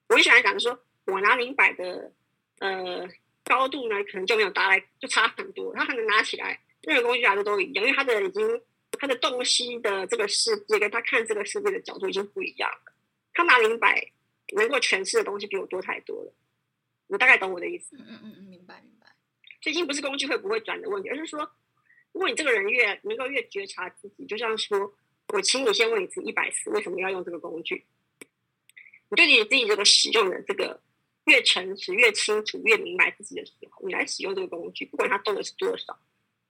[0.10, 2.12] 我很喜欢讲说，我拿灵摆的
[2.60, 3.08] 呃
[3.44, 5.74] 高度呢，可能就没有达来，就差很多。
[5.74, 8.62] 他可能拿起来，任何工具拿的都一样，因为他的已经。
[9.00, 12.94] 他的洞悉的这个世界，跟他看这个世界的角度已经不一样了。
[13.34, 14.12] 他拿灵摆
[14.56, 16.34] 能够诠释的东西比我多太多了。
[17.08, 17.96] 你大概懂我的意思？
[17.98, 19.08] 嗯嗯嗯，明白明白。
[19.62, 21.40] 最近不是工具会不会转的问题，而是说，
[22.12, 24.94] 如果你这个人越能够越觉察自己，就像说，
[25.28, 27.86] 我请你先问一次一百次，为什么要用这个工具？
[29.10, 30.82] 你对你自己这个使用的这个
[31.26, 35.98] 越诚实、越清楚、越明白自己的时候，你来使用这个工具，不管它动的是多少，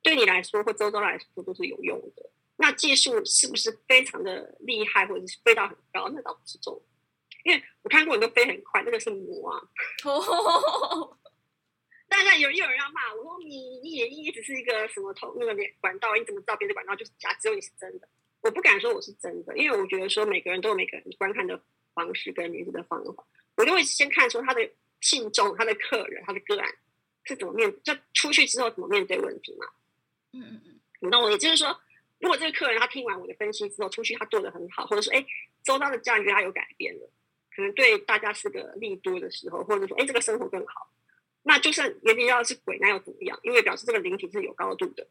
[0.02, 2.30] 对你来说或周周来说都是有用的。
[2.56, 6.10] 那技术是不是非常的厉害，或者是飞到很高？
[6.10, 6.86] 那倒不是重点，
[7.44, 9.62] 因为我看过很多飞很快，那个是魔啊。
[10.06, 11.18] 哦。
[12.10, 17.34] 但是有有人要骂我说，你你也一直是一个什么头那个管道，你怎么知道别的管道就是假？
[17.42, 18.08] 只有你是真的？
[18.42, 21.60] 我不敢说我是真的，因为我觉得说每个人都有每个人观看的
[21.94, 23.26] 方式跟理解的方法，
[23.56, 24.70] 我就会先看说他的
[25.02, 26.70] 信众、他的客人、他的个案
[27.24, 29.66] 是怎么面，就出去之后怎么面对问题嘛。
[30.34, 31.80] 嗯嗯嗯，你懂我，也就是说，
[32.20, 35.26] 如果这个客人他听完我的分析之后出去，他做的很好，或者说哎，
[35.64, 37.10] 周遭的家人对他有改变了，
[37.56, 40.90] 可能对大家是个利多的时候，或者说哎，这个生活更好。
[41.44, 43.38] 那就算原来要是鬼，那又怎么样？
[43.44, 45.06] 因为表示这个灵体是有高度的。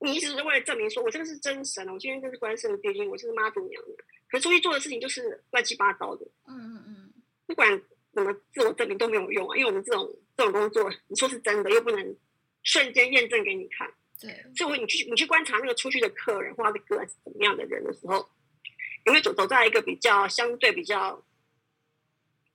[0.00, 3.96] 你一直是为了证明说，我这个是真神，我今天就是关圣帝君，我是妈祖娘娘。
[4.30, 6.24] 可是出去做的事情就是乱七八糟的。
[6.46, 7.12] 嗯嗯嗯。
[7.46, 12.16] 不管怎么自我证明都没有用啊，因为我们这种这种工作，你说是真的，又不能
[12.62, 13.92] 瞬间验证给你看。
[14.20, 14.30] 对。
[14.54, 18.30] 所以，你去你去观察那个出去的客人或他的个怎么样的人的时候，
[19.08, 21.24] 你会走走在一个比较相对比较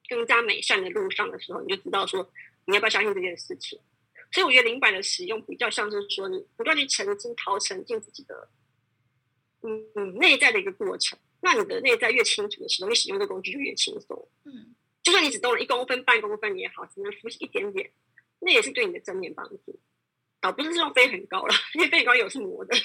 [0.07, 2.31] 更加美善的路上的时候，你就知道说。
[2.65, 3.77] 你要不要相信这件事情？
[4.31, 8.47] 所以我觉得灵摆的使用比较像是说，你不断去沉浸、陶沉浸自己的，
[9.63, 11.19] 嗯嗯，内在的一个过程。
[11.41, 14.29] 那你的内在越清楚的时候，你使用这个工具就越轻松。
[14.45, 17.91] 嗯，就算你只动了一公分、半公分也好，只能浮起一点点，
[18.39, 19.77] 那也是对你的正面帮助。
[20.39, 22.77] 倒不是这种飞很高了，因为飞很高有是磨的，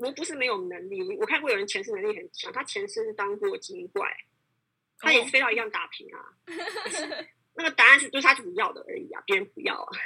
[0.00, 1.16] 魔不是没有能力。
[1.18, 4.10] 我看过有人前世能力很强，他前世是当过精怪，
[4.98, 6.18] 他也是飞到一样打平啊。
[6.50, 9.98] 哦那个答案是，就是他自己要的而已啊，别人不要啊。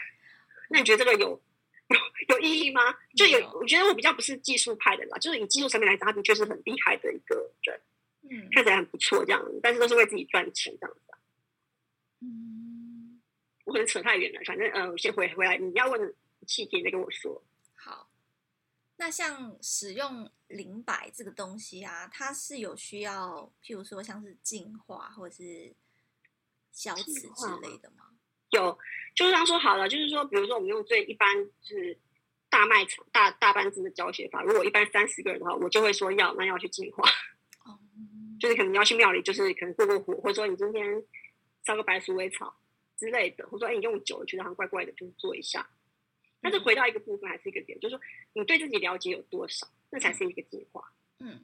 [0.71, 1.41] 那你觉得这个有
[1.89, 1.97] 有
[2.31, 2.81] 有意义吗？
[3.15, 7.81] 就有，我觉得我比较不是技术派的啦，就是以技术层面来讲，他的确是很厉害的一个人，
[8.29, 11.01] 嗯，看起来很不错这样子，但是都是为自己赚钱这样子。
[12.23, 13.21] 嗯，
[13.65, 16.13] 我可能扯太远了，反正呃，我先回回来，你要问的
[16.49, 17.41] 细节再跟我说。
[18.95, 25.75] 好，那像使用灵摆这个东西啊，它是有需要，譬如说像是净化或者是。
[26.77, 28.05] 消磁之类的吗？
[28.51, 28.77] 有，
[29.15, 31.29] 就是这样说好了，就是说，比如说我们用最一般
[31.63, 31.97] 就是
[32.51, 37.09] 大卖场大大班制的教学法，如果一般三十个人的话，我就会说要那要去净化，
[37.65, 37.79] 哦，
[38.41, 41.01] 就是可能你要去庙里，就是可能过过火，或者说你今天
[41.65, 42.53] 烧个白鼠尾草
[42.97, 45.65] 之类的，或者说哎你用久了觉得好像怪怪的，就是做一下。
[46.45, 48.01] 但是回到一个部分还是一个点，就是说
[48.35, 50.93] 你对自己了解有多少，那才是一个进化。
[51.19, 51.43] 嗯。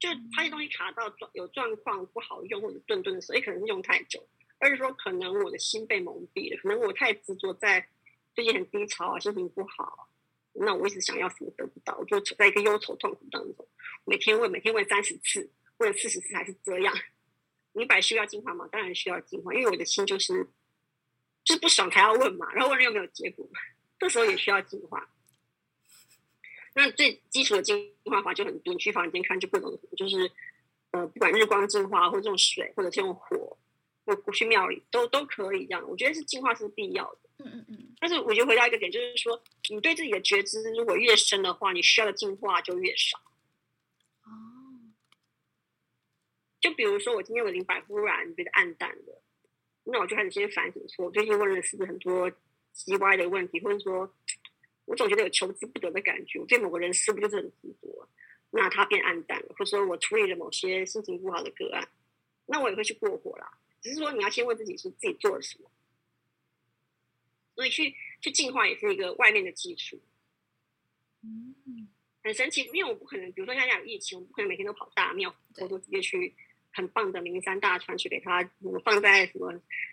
[0.00, 4.26] 就是发现东西卡到状有状况不好用或者顿顿的时候，也可能是用太久，
[4.58, 7.86] 而是说可能我的心被蒙蔽了，可能我太执着在
[8.34, 10.08] 最近很低潮啊，心情不好，
[10.54, 13.68] 那我一直想要什么得不到，我就处在一个忧愁痛苦当中，
[14.04, 16.92] 每天问，每天问三十次，问了四十次还是这样。
[17.74, 18.68] 你摆需要净化吗？
[18.72, 20.48] 当然需要净化，因为我的心就是
[21.44, 23.48] 就是不爽才要问嘛，然后问了又没有结果，
[23.98, 25.08] 这时候也需要净化。
[26.74, 30.30] 那最基础的净化法就很多，你去房间看就各种，就是
[30.92, 33.58] 呃，不管日光净化，或者用水，或者是用火，
[34.06, 35.86] 或不去庙里都都可以这样。
[35.88, 37.18] 我觉得是净化是必要的。
[37.38, 37.94] 嗯嗯嗯。
[38.00, 43.18] 但是我觉得回到一个点，就是说，你对自己的觉知如果越深的话，你需要的净化就越少。
[44.22, 44.30] 哦。
[46.60, 49.22] 就比如说，我今天我灵摆忽然觉得暗淡了，
[49.84, 52.30] 那我就开始先反省说，我最近问了是不是很多
[52.72, 54.12] 奇怪的问题，或者说。
[54.84, 58.08] 我总觉得有求之不得的感觉，我对某个人是不是就是很执着？
[58.50, 61.88] 那他变暗淡了，或者说我处理了某些心情不好的个案，
[62.46, 63.58] 那我也会去过火啦。
[63.80, 65.70] 只是说你要先问自己，是自己做了什么。
[67.54, 70.00] 所以去去净化也是一个外面的基础。
[71.22, 71.88] 嗯，
[72.24, 76.34] 很神奇，因为我不可能，比如说现在有疫情，我不可能每天都跑大庙，或者直接去
[76.72, 79.52] 很棒的名山大川去给他，我放在什么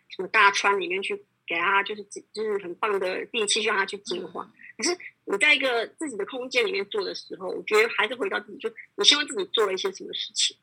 [0.09, 1.23] 什么大川里面去。
[1.49, 4.47] 给他就是就是很棒的地气，让他去净化。
[4.77, 10.55] 可是你在一个自己的空间里面做的时候，我觉得还是回到自己，就你希望自己做了一些什么事情，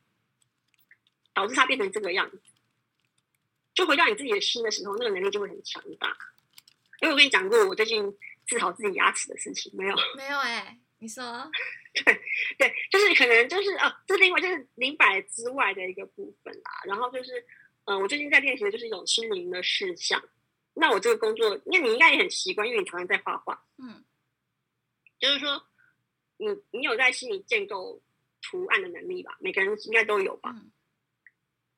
[1.34, 2.40] 导致他变成这个样子。
[3.74, 6.16] 就回到你自己的心的时候，那个能力就会很强大。
[7.00, 9.96] 因为我跟你讲过，我最近治好自己牙齿的事情，没有？
[10.16, 11.50] 没有哎、欸，你说？
[12.04, 12.20] 对
[12.58, 16.70] 对，就是可能就是哦，这是另外就是灵摆之外的一个部分啦。
[16.84, 17.40] 然后就是
[17.86, 20.22] 嗯、呃，我最近在练习的就是一种心灵的事项。
[20.74, 23.64] 那我这个工作，因为你应该也很习惯，因为你常常在画画。
[23.78, 24.04] 嗯，
[25.18, 25.66] 就是说，
[26.36, 28.02] 你你有在心里建构
[28.42, 29.36] 图案的能力吧？
[29.40, 30.50] 每个人应该都有吧？
[30.54, 30.70] 嗯。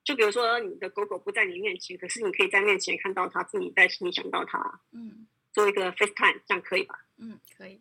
[0.03, 4.81] 就比如说，你的狗狗不在你面前，可是你可以在面前看到它，自己在心里想到它。
[4.93, 5.29] 嗯。
[5.53, 6.99] 做一个 FaceTime，这样可以吧？
[7.19, 7.81] 嗯，可以，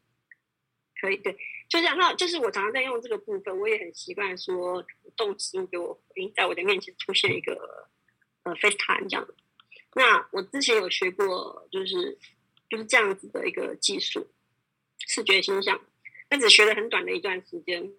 [0.99, 1.31] 可以，对，
[1.69, 1.97] 就这样。
[1.97, 7.87] 那就是我常常在用这个部分，我也很习惯说，动词给我回应，在我的面前出现一个
[8.43, 9.27] 呃 FaceTime 这样。
[9.95, 12.17] 那我之前有学过，就是
[12.69, 14.27] 就是这样子的一个技术，
[15.07, 15.79] 视觉形象，
[16.27, 17.91] 但只学了很短的一段时间。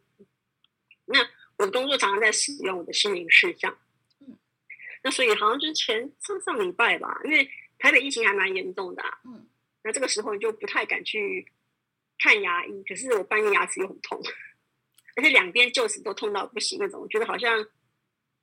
[1.07, 1.19] 那
[1.57, 3.77] 我的工作常常在使用我的心灵视像，
[4.21, 4.39] 嗯，
[5.03, 9.49] 那所以好像就是前上上礼拜吧，因为台北疫情还蛮严重的，啊，嗯，
[9.83, 11.51] 那这个时候你就不太敢去
[12.19, 14.21] 看牙医，可是我半夜牙齿又很痛，
[15.17, 17.67] 而且两边臼齿都痛到不行那种，我觉得好像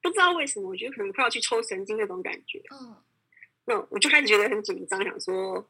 [0.01, 2.61] 不知道为什么，我觉得可能快要去抽神经那种感觉。
[2.71, 2.95] 嗯，
[3.65, 5.69] 那我就开始觉得很紧张，想说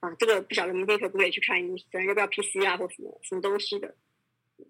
[0.00, 3.94] 啊，这个不晓得明天可不可以去看医生，要不要 PCR 或什么什么东西的。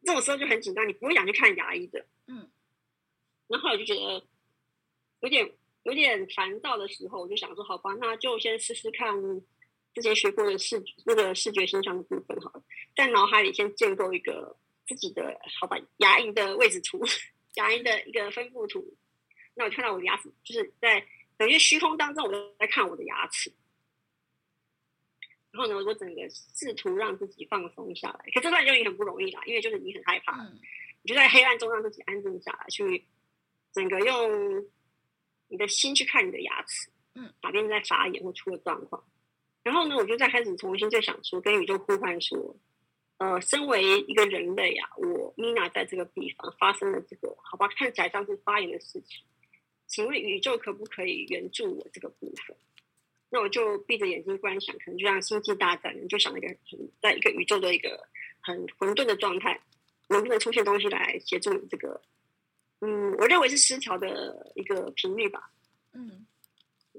[0.05, 2.07] 这种时候就很紧张，你不会想去看牙医的。
[2.27, 2.51] 嗯，
[3.49, 4.27] 然后我就觉得
[5.21, 5.49] 有点
[5.85, 9.15] 有点烦躁的时候，我就想说，好吧，那就先试试看
[9.97, 12.63] 之前学过的视那个视觉形象的部分，好了，
[12.95, 14.55] 在脑海里先建构一个
[14.87, 17.03] 自己的好吧牙龈的位置图，
[17.57, 18.95] 牙龈的一个分布图。
[19.55, 21.03] 那我看到我的牙齿，就是在
[21.39, 23.51] 等于虚空当中，我在看我的牙齿。
[25.51, 30.61] 然后呢，我整个试图让自己放松下来，可这段就已经很不容易啦，因为就是你很害怕，嗯、
[31.01, 33.07] 你就在黑暗中让自己安静下来，去
[33.73, 34.67] 整个用
[35.49, 39.03] 你的心去看你的牙齿，嗯，哪边在发炎或出了状况。
[39.67, 42.57] 然后呢，我就再开始重新再想说，跟宇宙呼唤说，
[43.17, 49.25] 呃，身为一个人类啊，我 Mina 在这个地方发生了这个，好吧，看起来像是发炎的事情，
[49.89, 52.57] 请问宇宙可不可以援助我这个部分？
[53.29, 58.07] 那我就闭着眼睛观想，可能就像星际大战，你就想了一个很在一个宇宙的一个
[58.39, 59.61] 很混沌的状态，
[60.09, 62.01] 能不能出现东西来协助你这个？
[62.83, 65.51] 嗯，我认为是失调的一个频率吧。
[65.93, 66.25] 嗯，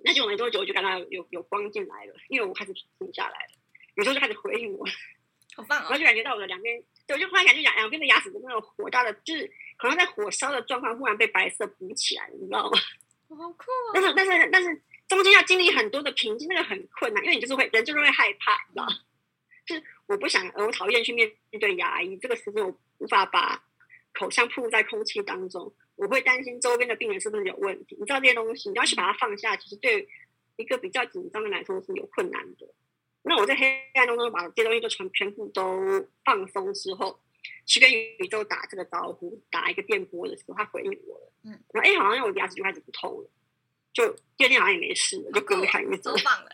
[0.07, 3.51] 那就没多久，我就感到有有光进来了，因为我开始停下来了，
[3.95, 4.83] 有时候就开始回应我，
[5.55, 5.83] 好棒哦！
[5.83, 12.79] 然后就感觉到我的两边，对，我就忽然感觉两两边的牙齿的那种火大的，就是好像在火烧的状况，忽然被白色补起来了，你知道吗？
[13.29, 13.91] 好酷哦！
[13.93, 14.81] 但是但是但是。
[15.07, 18.91] 中间要经历很多的平静，那个很困难，因为你就是会人就是会害怕，你知道吗？
[19.65, 23.63] 就是我不想，我讨厌去面对牙医，这个时间我无法把
[24.13, 27.97] 口腔暴露在空气当中，我会担心周边的病人是不是有问题。
[27.99, 30.07] 你知道这些东西，你要去把它放下，其实对
[30.55, 32.65] 一个比较紧张的来说是有困难的。
[33.23, 37.19] 那我在黑暗当中把这些东西都全全部都放松之后，
[37.65, 43.29] 去跟宇宙打这个招呼，打一个电波的时候，他回应我了，嗯，然后哎，好像我牙齿就开始不痛了。
[43.91, 44.07] 就
[44.37, 46.13] 第二天好像也没事了，就不用看医生。
[46.23, 46.51] 棒了！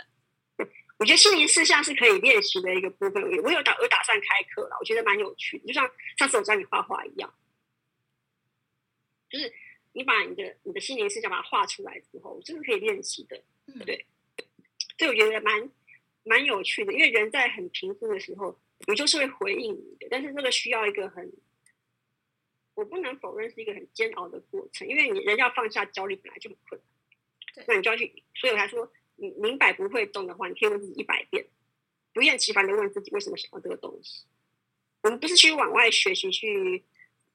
[0.97, 3.21] 我觉得心灵事项是可以练习的一个部分。
[3.43, 5.67] 我有打，我打算开课了，我觉得蛮有趣的。
[5.67, 7.33] 就像上次我教你画画一样，
[9.33, 9.51] 就是
[9.93, 14.05] 你把你的你的心灵思想把它画出来之后，这是可以练习的，对不对？
[14.99, 15.71] 所以我觉得蛮
[16.21, 20.07] 蛮有趣的，因为人在很平复的时候，你就是会回应你的。
[20.11, 21.33] 但是这个需要一个很，
[22.75, 26.87] 我不能否认是一个很煎熬的过程，因为你人要放下焦虑本来就很困难。
[27.55, 31.43] 对那你就要去，所以我才说，你明白不会动的话，你可以问自己一百遍，
[32.13, 34.25] 不厌其烦的问自己为什么想要这个东西。
[35.01, 36.83] 我们不是去往外学习，去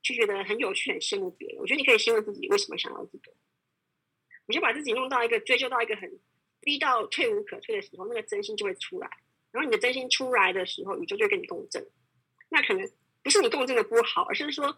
[0.03, 1.59] 就觉得很有趣、很羡慕别人。
[1.59, 3.33] 我觉得你可以先问自己为什么想要这个，
[4.47, 6.19] 你就把自己弄到一个追究到一个很
[6.61, 9.09] 逼到退无可退的时候，那个真心就会出来。
[9.51, 11.87] 然后你的真心出来的时候，宇宙就会跟你共振。
[12.49, 12.91] 那可能
[13.23, 14.77] 不是你共振的不好，而是说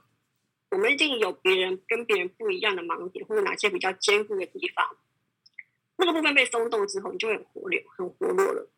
[0.71, 4.97] 我们一定有别人跟别人不一样的盲点，或者哪些比较坚固的地方。
[5.97, 8.71] 那个部分被松动之后，你就会很活流，很活络了。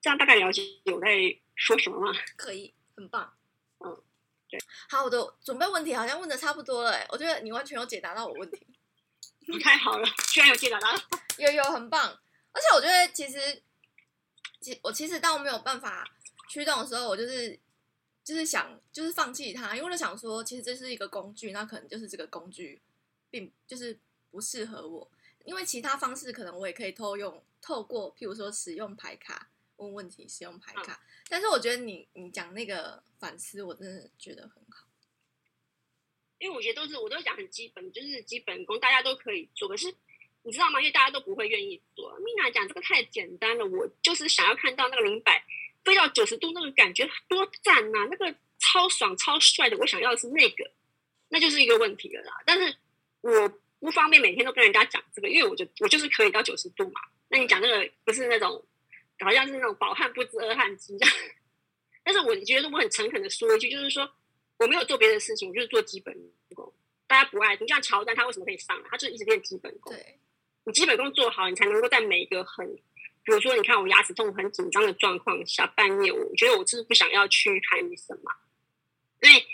[0.00, 2.12] 这样大概了解我在说什么吗？
[2.36, 3.34] 可以，很棒。
[4.88, 8.66] 好，我的准备问题好像问的差不多了，哎，我觉得你完全有解答到我问题。
[9.62, 10.88] 太好了，居然有解答到，
[11.38, 12.08] 有有很棒。
[12.52, 13.62] 而且我觉得其实，
[14.60, 16.08] 其我其实当我没有办法
[16.48, 17.58] 驱动的时候，我就是
[18.22, 22.80] 就是想就是放弃它，因为我就想说，其实这是一个工具，那可能就是这个工具
[23.30, 23.98] 并就是
[24.30, 25.10] 不适合我。
[25.44, 29.48] 因为其他方式可能我也可以偷用，透过譬如说使用牌卡
[29.82, 30.92] 问问题，使用牌卡。
[30.92, 34.86] 嗯、但是我觉得你你讲那个反思，我真的觉得很好。
[36.38, 39.68] 因为我觉得都是我都讲很基本，就是基本功，大家都可以做。
[39.68, 39.94] 可是
[40.42, 40.80] 你知道吗？
[40.80, 42.12] 因为大家都不会愿意做。
[42.20, 45.44] Mina 讲这个太简单了，我就是想要看到那个灵摆
[45.84, 50.70] 飞到九十度那个感觉多赞呐、啊，那个超爽超帅的，我想要的是那个，
[51.28, 52.42] 那就是一个问题了啦。
[52.46, 52.76] 但是
[53.20, 53.58] 我。
[53.82, 57.00] 不方便每天都跟人家讲这个，因为我就我就是可以到九十度嘛。
[57.28, 58.64] 那你讲那个不是那种，
[59.20, 61.14] 好像是那种饱汉不知饿汉饥这样。
[62.02, 64.10] 但是我觉得我很诚恳的说一句，就是说
[64.58, 66.16] 我没有做别的事情，我就是做基本
[66.54, 66.72] 功。
[67.06, 68.88] 大家不爱你，就像乔丹他为什么可以上来？
[68.90, 69.92] 他就是一直练基本功。
[69.92, 70.18] 对，
[70.64, 72.66] 你基本功做好，你才能够在每一个很，
[73.22, 78.32] 比如说你看我牙齿痛、很紧张的状况下，半夜我觉得我就是不想要去看医生嘛。
[79.20, 79.46] 因为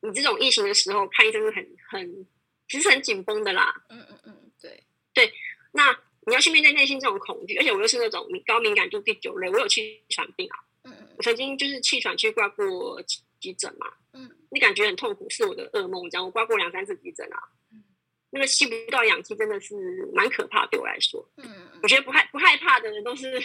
[0.00, 2.26] 你这种疫情的时候看医生是很很。
[2.68, 5.34] 其实很紧绷的啦，嗯嗯嗯，对对，
[5.72, 5.92] 那
[6.30, 13.02] 你要去面对内心这种恐惧，而且我又是那种高敏感度第九类，我有气喘病啊，嗯嗯，我曾经就是气喘去挂过
[13.40, 17.38] 急诊嘛，嗯，你感觉很痛苦，是我的噩梦，这样我挂过两三次急诊啊，
[17.72, 17.82] 嗯，
[18.30, 19.74] 那个吸不到氧气真的是
[20.14, 23.42] 蛮可怕，对我来说，嗯嗯，我觉得不害不害怕的人都是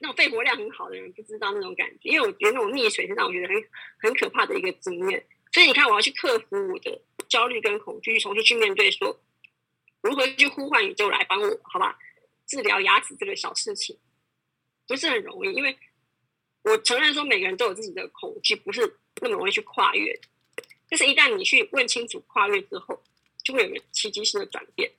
[0.00, 3.56] 那种肺活量很好的人不知道那种感觉，因为我觉得那种溺水是让我觉得很
[4.02, 5.26] 很可怕的一个经验。
[5.50, 9.18] 所以你看，我要去克服我的焦虑跟恐惧，去重新去面对，说
[10.00, 11.98] 如何去呼唤宇宙来帮我，好吧？
[12.46, 13.96] 治疗牙齿这个小事情
[14.86, 15.76] 不是很容易，因为
[16.62, 20.18] 我承认说每个人都有自己的恐惧，不是那么容易去跨越。
[20.88, 23.02] 但是，一旦你去问清楚跨越之后，
[23.44, 24.90] 就会有个奇迹性的转变。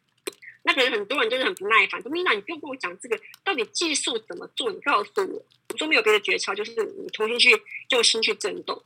[0.62, 4.72] 那可能很多人就是很不耐烦，说米娜，你不用跟我讲这个，到底技术怎么做？
[4.72, 5.46] 你告诉我。
[5.70, 7.50] 我说没有别的诀窍，就是你重新去
[7.90, 8.84] 用心去震动。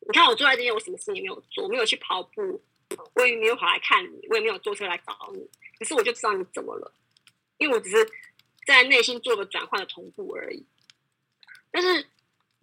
[0.00, 2.62] 你看我坐在这边，我什么事也没有做，我没有去跑步，
[3.14, 5.40] 我也没有跑来看你，我也没有坐车来找你。
[5.78, 6.92] 可是我就知道你怎么了，
[7.58, 8.08] 因为我只是
[8.66, 10.64] 在内心做个转换的同步而已。
[11.70, 12.06] 但是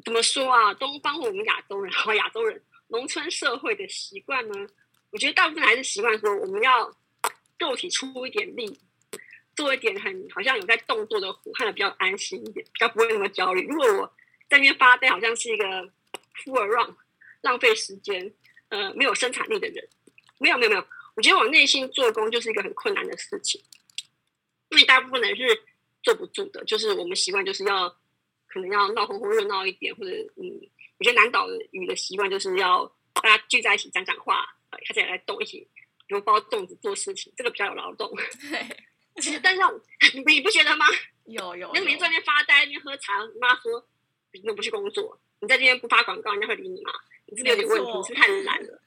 [0.03, 0.73] 怎么说啊？
[0.73, 4.67] 东方我们亚洲人和 亚洲人农村社会的习惯呢？
[5.11, 6.95] 我觉得大部分还是习惯说我们要。
[7.59, 8.75] 肉体出一点力，
[9.55, 13.67] 做一点很好像有在动作的活，看得比较安心一点，比较不会那么焦虑。
[13.67, 14.13] 如果我
[14.49, 15.65] 在那边发呆，好像是一个
[16.37, 16.95] fool around，
[17.41, 18.33] 浪费时间，
[18.69, 19.87] 呃，没有生产力的人。
[20.41, 20.85] 没有没有没有，
[21.15, 23.61] 我觉得我内心做工就是一个很困难的事情，
[24.69, 25.63] 因为大部分人是
[26.01, 26.63] 坐不住的。
[26.65, 27.87] 就是我们习惯就是要
[28.47, 30.59] 可能要闹哄哄热闹一点，或者嗯，
[30.97, 34.43] 我觉得南岛语的习惯就是要大家聚在一起讲讲话，
[34.87, 35.67] 开始来动一起。
[36.07, 38.13] 比如包粽子做事情，这个比较有劳动。
[38.49, 38.77] 对，
[39.21, 39.61] 其实但是
[40.13, 40.85] 你你不觉得吗？
[41.23, 41.71] 有有。
[41.73, 43.87] 那你在那边发呆，那边喝茶，你妈说
[44.33, 45.17] 你怎么不去工作？
[45.39, 46.91] 你在这边不发广告，人家会理你吗？
[47.27, 47.97] 你是不是有点问题？
[47.97, 48.80] 你是不是太懒了，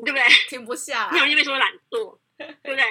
[0.00, 0.22] 对不对？
[0.48, 1.10] 停不下。
[1.12, 2.84] 你好像被说懒惰， 对不对？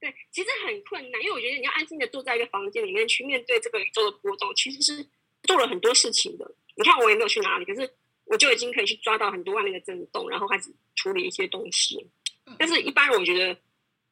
[0.00, 5.06] 对，其实很困难，因为我觉得你要安静的坐在一个房间里面去面对这个宇宙的波动，其实是
[5.44, 6.54] 做了很多事情的。
[6.74, 7.90] 你看我也没有去哪里，可是
[8.24, 12.10] 我就已经可以去抓到很多外面的震动，然后开始处理一些东西。
[12.58, 13.58] 但是，一般人我觉得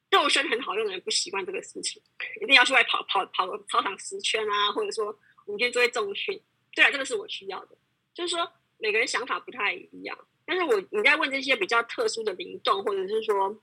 [0.09, 2.01] 肉身很好用的人不习惯这个事情，
[2.41, 5.05] 一定要去外跑跑跑个操场十圈啊，或者说
[5.45, 6.41] 我们今天做些重训。
[6.73, 7.77] 对啊，这个是我需要的。
[8.15, 10.17] 就是说，每个人想法不太一样。
[10.45, 13.61] 但是我你在问这些比较特殊的灵动，或者是说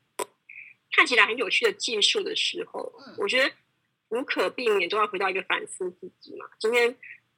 [0.93, 3.53] 看起来很有趣的技术的时候，我觉得
[4.09, 6.47] 无可避免都要回到一个反思自己嘛。
[6.59, 6.91] 今天，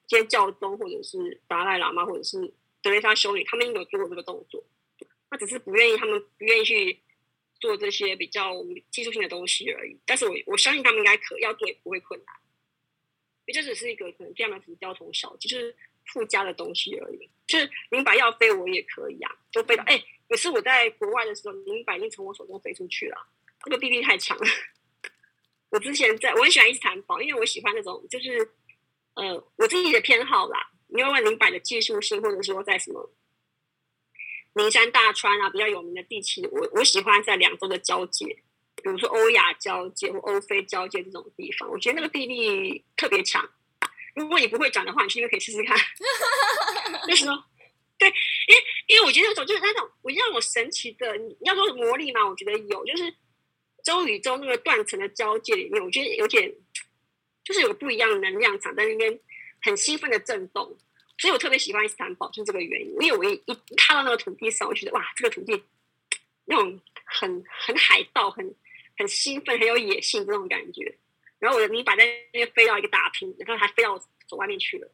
[0.06, 4.64] 今天教宗或者是达赖喇嘛，或者是德雷莎修女，他们应该有做过这个动作，
[5.30, 7.00] 他只是不愿意，他们不愿意去。
[7.60, 8.56] 做这些比较
[8.90, 12.34] 技术性的东西而已，但是我我相信他们应该可要做也不会困难，
[13.46, 15.72] 也就只是一个可能这样的只是雕虫小技，就是
[16.06, 17.30] 附加的东西而已。
[17.52, 20.02] 就是灵摆要飞，我也可以啊，就飞到哎。
[20.26, 23.26] 可是我在国外的时候，灵摆已经从我手中飞出去了，
[23.62, 24.46] 这个臂力太强了。
[25.68, 28.50] 我之前在我很喜欢伊斯坦堡，因为我喜欢那种就是
[29.14, 30.70] 呃我自己的偏好啦。
[30.88, 33.10] 你要问灵摆的技术性，或者说在什么？
[34.54, 38.26] 名山大川啊，比较有名的地区，我我喜欢在两洲的交界，
[38.82, 43.46] 比如说欧亚交界或欧非交界这种地方，我觉得那个地力特别强。
[44.14, 45.76] 如果你不会讲的话，你去那边可以试试看。
[47.08, 47.44] 为什么？
[47.98, 53.14] 对，因为因为我觉得那种就是那种，我觉得那种神奇的，你要说魔力嘛，我觉得有，就是
[53.84, 56.52] 周与洲那个断层的交界里面，我觉得有点，
[57.44, 59.20] 就是有不一样的能量场在那边
[59.62, 60.76] 很兴奋的震动。
[61.18, 62.90] 所以我特别喜欢伊斯坦堡，就是这个原因。
[63.00, 65.62] 因为我一一看到那个土地上，我觉得哇，这个土地
[66.46, 68.52] 那种很很海盗、很
[68.98, 70.98] 很兴奋、很有野性这种感觉。
[71.38, 74.90] 然后我的泥巴在那边飞到一个大坪，然后还飞到走外面去了，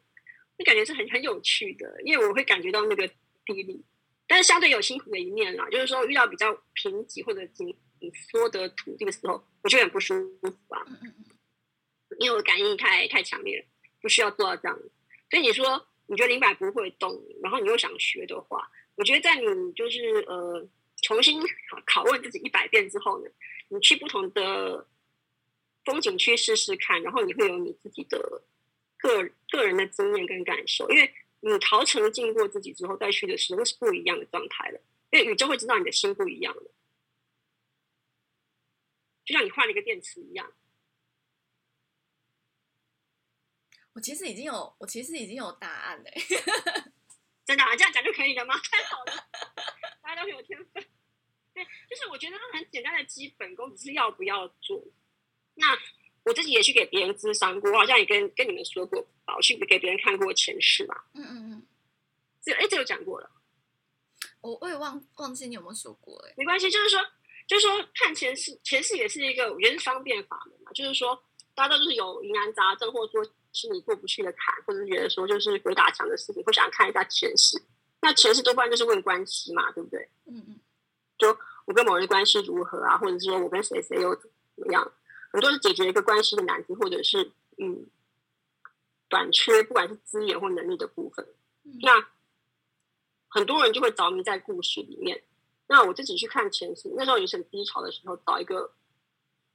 [0.59, 1.99] 那感觉是很很有趣的。
[2.03, 3.07] 因为我会感觉到那个
[3.43, 3.83] 地利，
[4.27, 10.85] 但是相对有辛苦的一面啦，就是说遇到比较贫瘠或者紧紧缩的土地的时候，我就很不舒服啊。
[12.19, 13.65] 因为我感应太太强烈了，
[13.99, 14.79] 不需要做到这样。
[15.31, 15.83] 所以你说。
[16.11, 20.67] 你觉得灵摆不会动，然后你又想学的话，我觉得在你就是呃
[21.03, 21.39] 重新
[21.85, 23.29] 拷问自己一百遍之后呢，
[23.67, 24.87] 你去不同的
[25.85, 28.41] 风景区试试看，然后你会有你自己的
[28.99, 34.79] 个个人的经验跟感受，因为你逃成经过自己之后再去的时候是不一样的状态了，
[35.09, 36.71] 因为宇宙会知道你的心不一样了，
[39.25, 40.53] 就像你换了一个电池一样。
[43.93, 46.13] 我其实已经有，我其实已经有答案嘞，
[47.43, 47.75] 真的啊？
[47.75, 48.55] 这样讲就可以了吗？
[48.57, 49.29] 太好了，
[50.01, 50.85] 大家都很有天分。
[51.53, 54.81] 对，就是我觉得它很简单的基本功，只是要不要做。
[55.55, 55.75] 那
[56.29, 59.03] 我自己也去给别人咨商过，我好像也跟跟你们说过，
[59.35, 60.95] 我去给别人看过前世嘛。
[61.15, 61.67] 嗯嗯嗯，
[62.41, 63.29] 这哎，这有讲过了。
[64.41, 67.01] 我我也忘忘记你有没有说过哎，没关系，就是说，
[67.47, 71.19] 就是说看前世，前世也是一个我觉得是方便法门嘛，就是说
[71.55, 73.33] 大家都是有疑难杂症，或者说。
[73.51, 77.59] 是你过不去的坎，或者是觉得说就是鬼打墙的事情，会想看一下前世。
[77.99, 80.07] 那前世多半就是问关系嘛，对不对？
[80.27, 80.59] 嗯嗯。
[81.17, 84.93] 就我跟某人关系如何啊，或者是说我跟谁谁又怎么样，
[85.29, 87.85] 很多是解决一个关系的难题，或者是嗯，
[89.07, 91.25] 短缺，不管是资源或能力的部分。
[91.63, 92.07] 嗯、那
[93.27, 95.23] 很多人就会着迷在故事里面。
[95.67, 98.73] 那我自己去看前世，那时候也是很低潮的时候，找一个，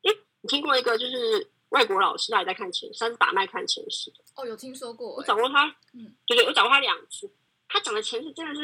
[0.02, 4.12] 诶，你听过一个就是外国老师，他也在看前世，他是把脉看前世。
[4.36, 5.16] 哦，有听说过。
[5.16, 7.28] 我找过他，嗯，对对，我找过他两次。
[7.68, 8.60] 他讲的前世真的是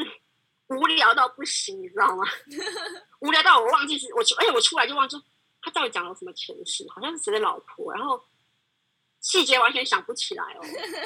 [0.67, 2.23] 无聊到不行，你知道吗？
[3.19, 5.17] 无聊到我忘记是，我而且我出来就忘记
[5.61, 8.21] 他到底讲了什么前世，好像是谁的老婆，然后
[9.19, 10.59] 细节完全想不起来哦。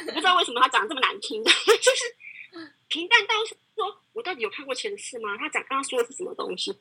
[0.07, 5.37] 我不知道为什么他讲的这么难听，就是平淡到说，我到底有看过前世吗？
[5.37, 6.73] 他讲刚刚说的是什么东西？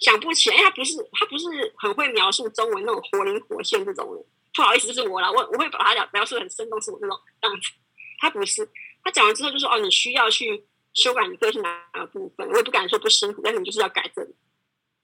[0.00, 4.24] 想不起来，因为他不是他不是很会描述中文那种活灵活现这种人。
[4.52, 7.70] 不好意思，就是我啦，我我会把他描描述很生动，是我那种样子。
[8.18, 8.68] 他不是，
[9.04, 14.26] 他讲完之后就说：“哦，你需要去修改你个性哪个部分？”我也不敢说不辛苦，但是你就是要改正。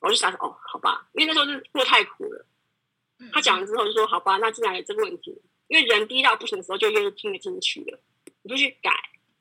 [0.00, 2.46] 我就想说：“哦，好吧，因为那时候是过太苦了。”
[3.32, 7.98] 他讲完之后就说：“好吧，那既然有这个问题，因为人低到不行的时候就愿意听得进去了，
[8.42, 8.90] 你就去改。”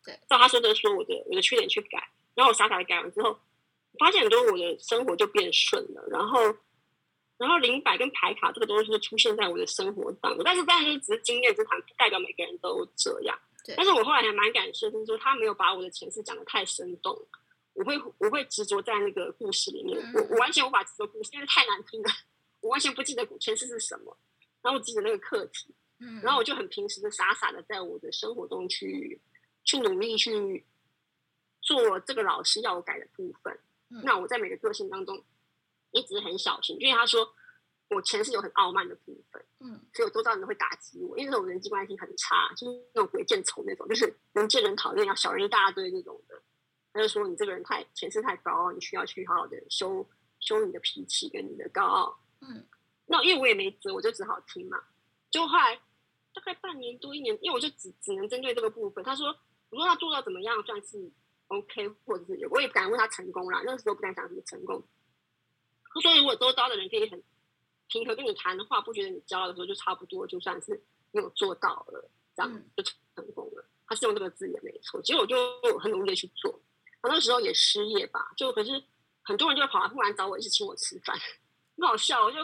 [0.05, 3.37] 对，照他说的说我的我的缺点去改，然后我傻傻的改完之后，
[3.97, 6.07] 发现很多我的生活就变顺了。
[6.09, 6.39] 然后，
[7.37, 13.37] 然后灵摆跟牌卡这个东西就出现在我的生活当中，但是当然就只是经验之谈，不代表每个人都这样。
[13.65, 17.13] 对，但是我后来还蛮感谢，就是说他没有把我的前世讲的太生动，
[17.75, 22.09] 我会我会执着在那个故事里面，我我完全无法执着故事，因为太难听了，
[22.61, 24.17] 我完全不记得前世是什么，
[24.63, 29.21] 然后我记得那个课题，嗯，然后我就很平时的傻傻的在我的生活中去。
[29.67, 30.63] 去努力去
[31.59, 33.51] 做这个老师要我改的部分。
[33.89, 35.25] 嗯、那我在每个个性当中
[35.89, 37.27] 一直很小心，因为他说
[37.89, 46.39] 我前世有很傲慢的部分，嗯，所以我周遭人会打击我，因为那种人际关系很差，就是那种鬼见愁那种，就是人见人讨厌，要小人一大堆那种的。
[46.95, 50.03] 他就说你这个人太前世太高傲，你需要去好好的修
[50.39, 52.17] 修你的脾气跟你的高傲。
[52.39, 52.65] 嗯，
[53.05, 54.81] 那因为我也没辙，我就只好听嘛。
[55.29, 55.75] 就后来
[56.33, 59.03] 大概半年多一年，因为我就只只能针对这个部分。
[59.03, 59.35] 他说。
[59.71, 61.11] 我说他做到怎么样算是
[61.47, 63.61] OK，或者是有，我也不敢问他成功了。
[63.65, 64.81] 那个时候不敢讲什么成功。
[65.91, 67.21] 他说，如果周遭的人可以很
[67.87, 70.81] 平和跟你谈的话，不觉得你骄傲的时候，就差不多就算是
[71.11, 72.83] 你有做到了，这样就
[73.15, 73.65] 成功了。
[73.87, 75.01] 他是用这个字也没错。
[75.01, 75.35] 其实我就
[75.79, 76.57] 很努力的去做。
[77.05, 78.83] 我那时候也失业吧，就可是
[79.21, 81.15] 很多人就会跑来忽然找我，一直请我吃饭，
[81.77, 82.25] 很好笑。
[82.25, 82.43] 我就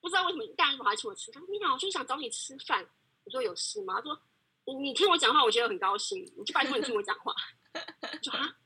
[0.00, 1.42] 不知道为什么大家跑来请我吃饭。
[1.50, 2.86] 你好，我就想找你吃饭。
[3.24, 3.94] 我说有事吗？
[3.96, 4.20] 他说。
[4.68, 6.24] 你你听我讲话，我觉得很高兴。
[6.36, 7.32] 你就拜托你听我讲话，
[8.20, 8.56] 就啊，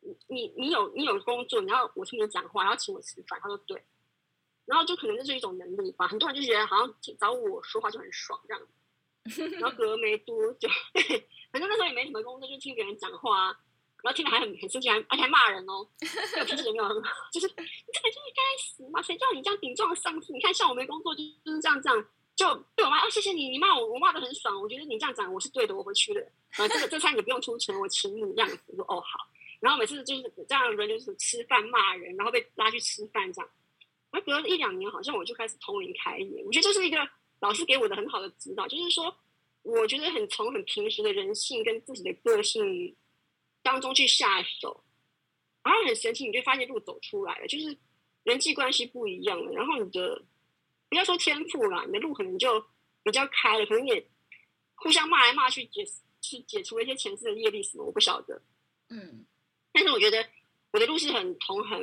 [0.00, 3.38] 你你你有你有工作，你要我听你讲话，然后请我吃饭。
[3.40, 3.80] 他说对，
[4.64, 6.08] 然后就可能这是一种能力吧。
[6.08, 8.62] 很多人就觉得好像找我说话就很爽这样。
[9.60, 10.68] 然后隔没多久，
[11.52, 13.56] 反正那时候也没什么工作，就听别人讲话，
[14.04, 15.88] 然后听得还很很生气，还而且还骂人哦。
[16.38, 16.84] 有脾气也没有，
[17.32, 19.00] 就是你这个就是该死嘛！
[19.00, 20.30] 谁叫你这样顶撞上司？
[20.30, 22.06] 你看像我没工作，就是这样这样。
[22.36, 24.60] 就对我妈哦，谢谢你，你骂我，我骂得很爽。
[24.60, 26.20] 我觉得你这样讲我是对的，我回去了。
[26.58, 28.58] 呃，这个这餐你不用出钱，我请你这样子。
[28.66, 29.26] 我说哦好。
[29.60, 33.50] 然后每次就是这样的人，就是吃饭骂人，然后被拉去吃饭这样。
[34.10, 36.44] 然后隔了一两年，好像我就开始通灵开眼。
[36.44, 36.98] 我觉得这是一个
[37.40, 39.16] 老师给我的很好的指导，就是说，
[39.62, 42.94] 我觉得很从很平时的人性跟自己的个性
[43.64, 44.84] 当中去下手，
[45.64, 47.76] 然后很神奇，你就发现路走出来了，就是
[48.22, 50.22] 人际关系不一样了，然后你的。
[50.90, 52.64] 不要说天赋啦，你的路可能就
[53.02, 54.06] 比较开了，可能也
[54.76, 55.84] 互相骂来骂去解
[56.20, 58.40] 去解除了一些前世的业力什么，我不晓得。
[58.90, 59.24] 嗯，
[59.72, 60.24] 但是我觉得
[60.70, 61.80] 我的路是很从很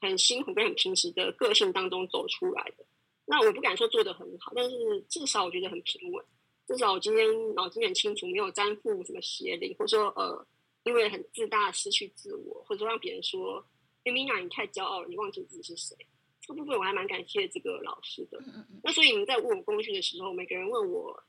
[0.00, 2.84] 很辛苦跟很平时的个性当中走出来的。
[3.24, 6.24] 那我不敢说做的很好，但是至少我觉得很平稳。
[6.68, 10.46] 至少我今天脑筋很清楚，没有沾附什么邪灵，或者说呃，
[10.86, 13.62] 因为很自大失去自我，或者说让别人说
[14.04, 15.96] 哎米娜你太骄傲了，你忘记自己是谁。
[16.40, 18.40] 这部分我还蛮感谢这个老师的。
[18.84, 21.24] 那所以你们在问我工具的时候，每个人问我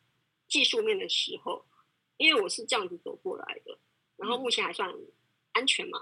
[0.48, 1.66] 技术面的时候，
[2.18, 3.76] 因为我是这样子走过来的，
[4.16, 4.94] 然后目前还算
[5.54, 6.00] 安全嘛。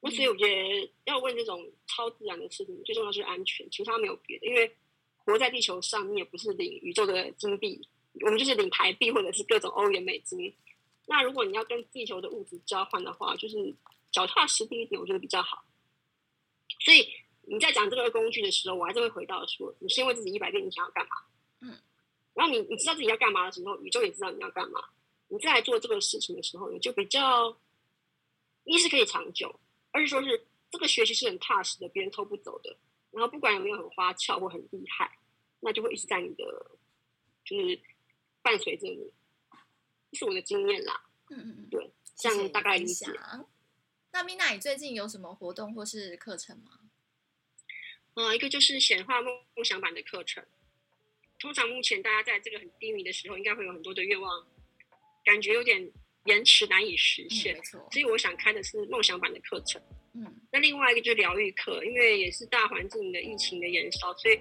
[0.00, 4.46] 那所以我觉得要问这种超自然的事情，最重要是安全，其他没有别的。
[4.46, 4.68] 因为
[5.24, 7.80] 活在地球上，你也不是领宇宙的金币，
[8.22, 10.52] 我们就是领台币或者是各种欧元、美金。
[11.08, 13.74] 那如果你要跟地球的物质交换的话，就是
[14.12, 15.64] 脚踏实地一点，我觉得比较好。
[16.84, 17.08] 所以。
[17.50, 21.16] 你在讲这个工具的时候，我还是会回到说，你先问自己一百遍，你想要干嘛？
[21.62, 21.78] 嗯，
[22.34, 24.84] 然后你你知道自己要干嘛的时候，宇宙也知道你要干嘛。
[25.28, 27.58] 你再来做这个事情的时候，你就比较
[28.64, 29.58] 一是可以长久，
[29.92, 32.76] 二是说是这个学习是很踏实的，别人偷不走的。
[33.12, 35.10] 然后不管有没有很花俏或很厉害，
[35.60, 36.44] 那就会一直在你的，
[37.46, 37.80] 就是
[38.42, 39.10] 伴随着你。
[40.10, 41.00] 这是我的经验啦。
[41.30, 43.06] 嗯嗯嗯，对，这样大概理解。
[44.10, 46.80] 那米娜，你最近有什么活动或是课程吗？
[48.14, 50.44] 呃，一个就是显化梦梦想版的课程。
[51.38, 54.44] 通常目前大家在这个很低迷的时候，应该会有很多的愿望
[55.24, 55.78] 感觉有点
[56.24, 57.56] 延迟，难以实现。
[57.58, 59.80] 嗯、所以我想开的是梦想版的课程。
[60.14, 60.40] 嗯。
[60.50, 64.40] 那另外一个就是疗愈课，因为也是大环境的疫情的延烧，所以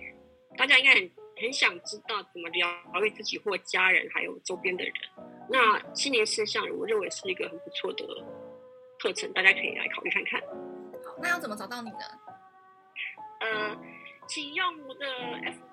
[0.58, 2.68] 大家应该很很想知道怎么疗
[3.04, 4.94] 愈自己或家人，还有周边的人。
[5.50, 8.06] 那心灵实相，我认为是一个很不错的
[9.00, 10.42] 课程，大家可以来考虑看看。
[10.42, 11.98] 好，那要怎么找到你呢？
[13.40, 13.78] 呃，
[14.28, 15.06] 请用我的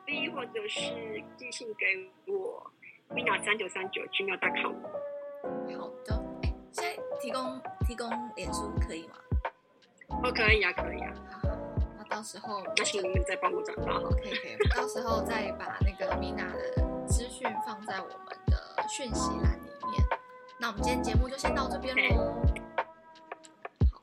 [0.07, 0.81] FB 或者是
[1.37, 2.71] 寄信给我
[3.11, 4.75] ，Mina 三九三九 gmail.com。
[5.79, 9.17] 好的，哎，现在提供提供脸书可以吗？
[10.23, 11.13] 哦，可以啊，可以啊。
[12.15, 14.09] 到时候请你再帮我转发哈。
[14.23, 18.57] 可以可以，到时候再把那个米娜的资讯放在我们的
[18.89, 20.01] 讯息栏里面。
[20.61, 22.33] 那我们今天节目就先到这边喽。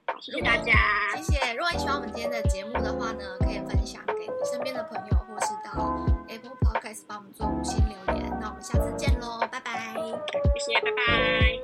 [0.08, 0.74] 好，谢谢大家，
[1.16, 1.54] 谢谢。
[1.54, 8.30] 如果喜欢我们今天的节目的话呢，可以分享给你身边的朋友，或是到 Apple Podcast 帮我们做五星留言。
[8.42, 11.61] 那我们下次见喽，拜拜，谢谢，拜拜。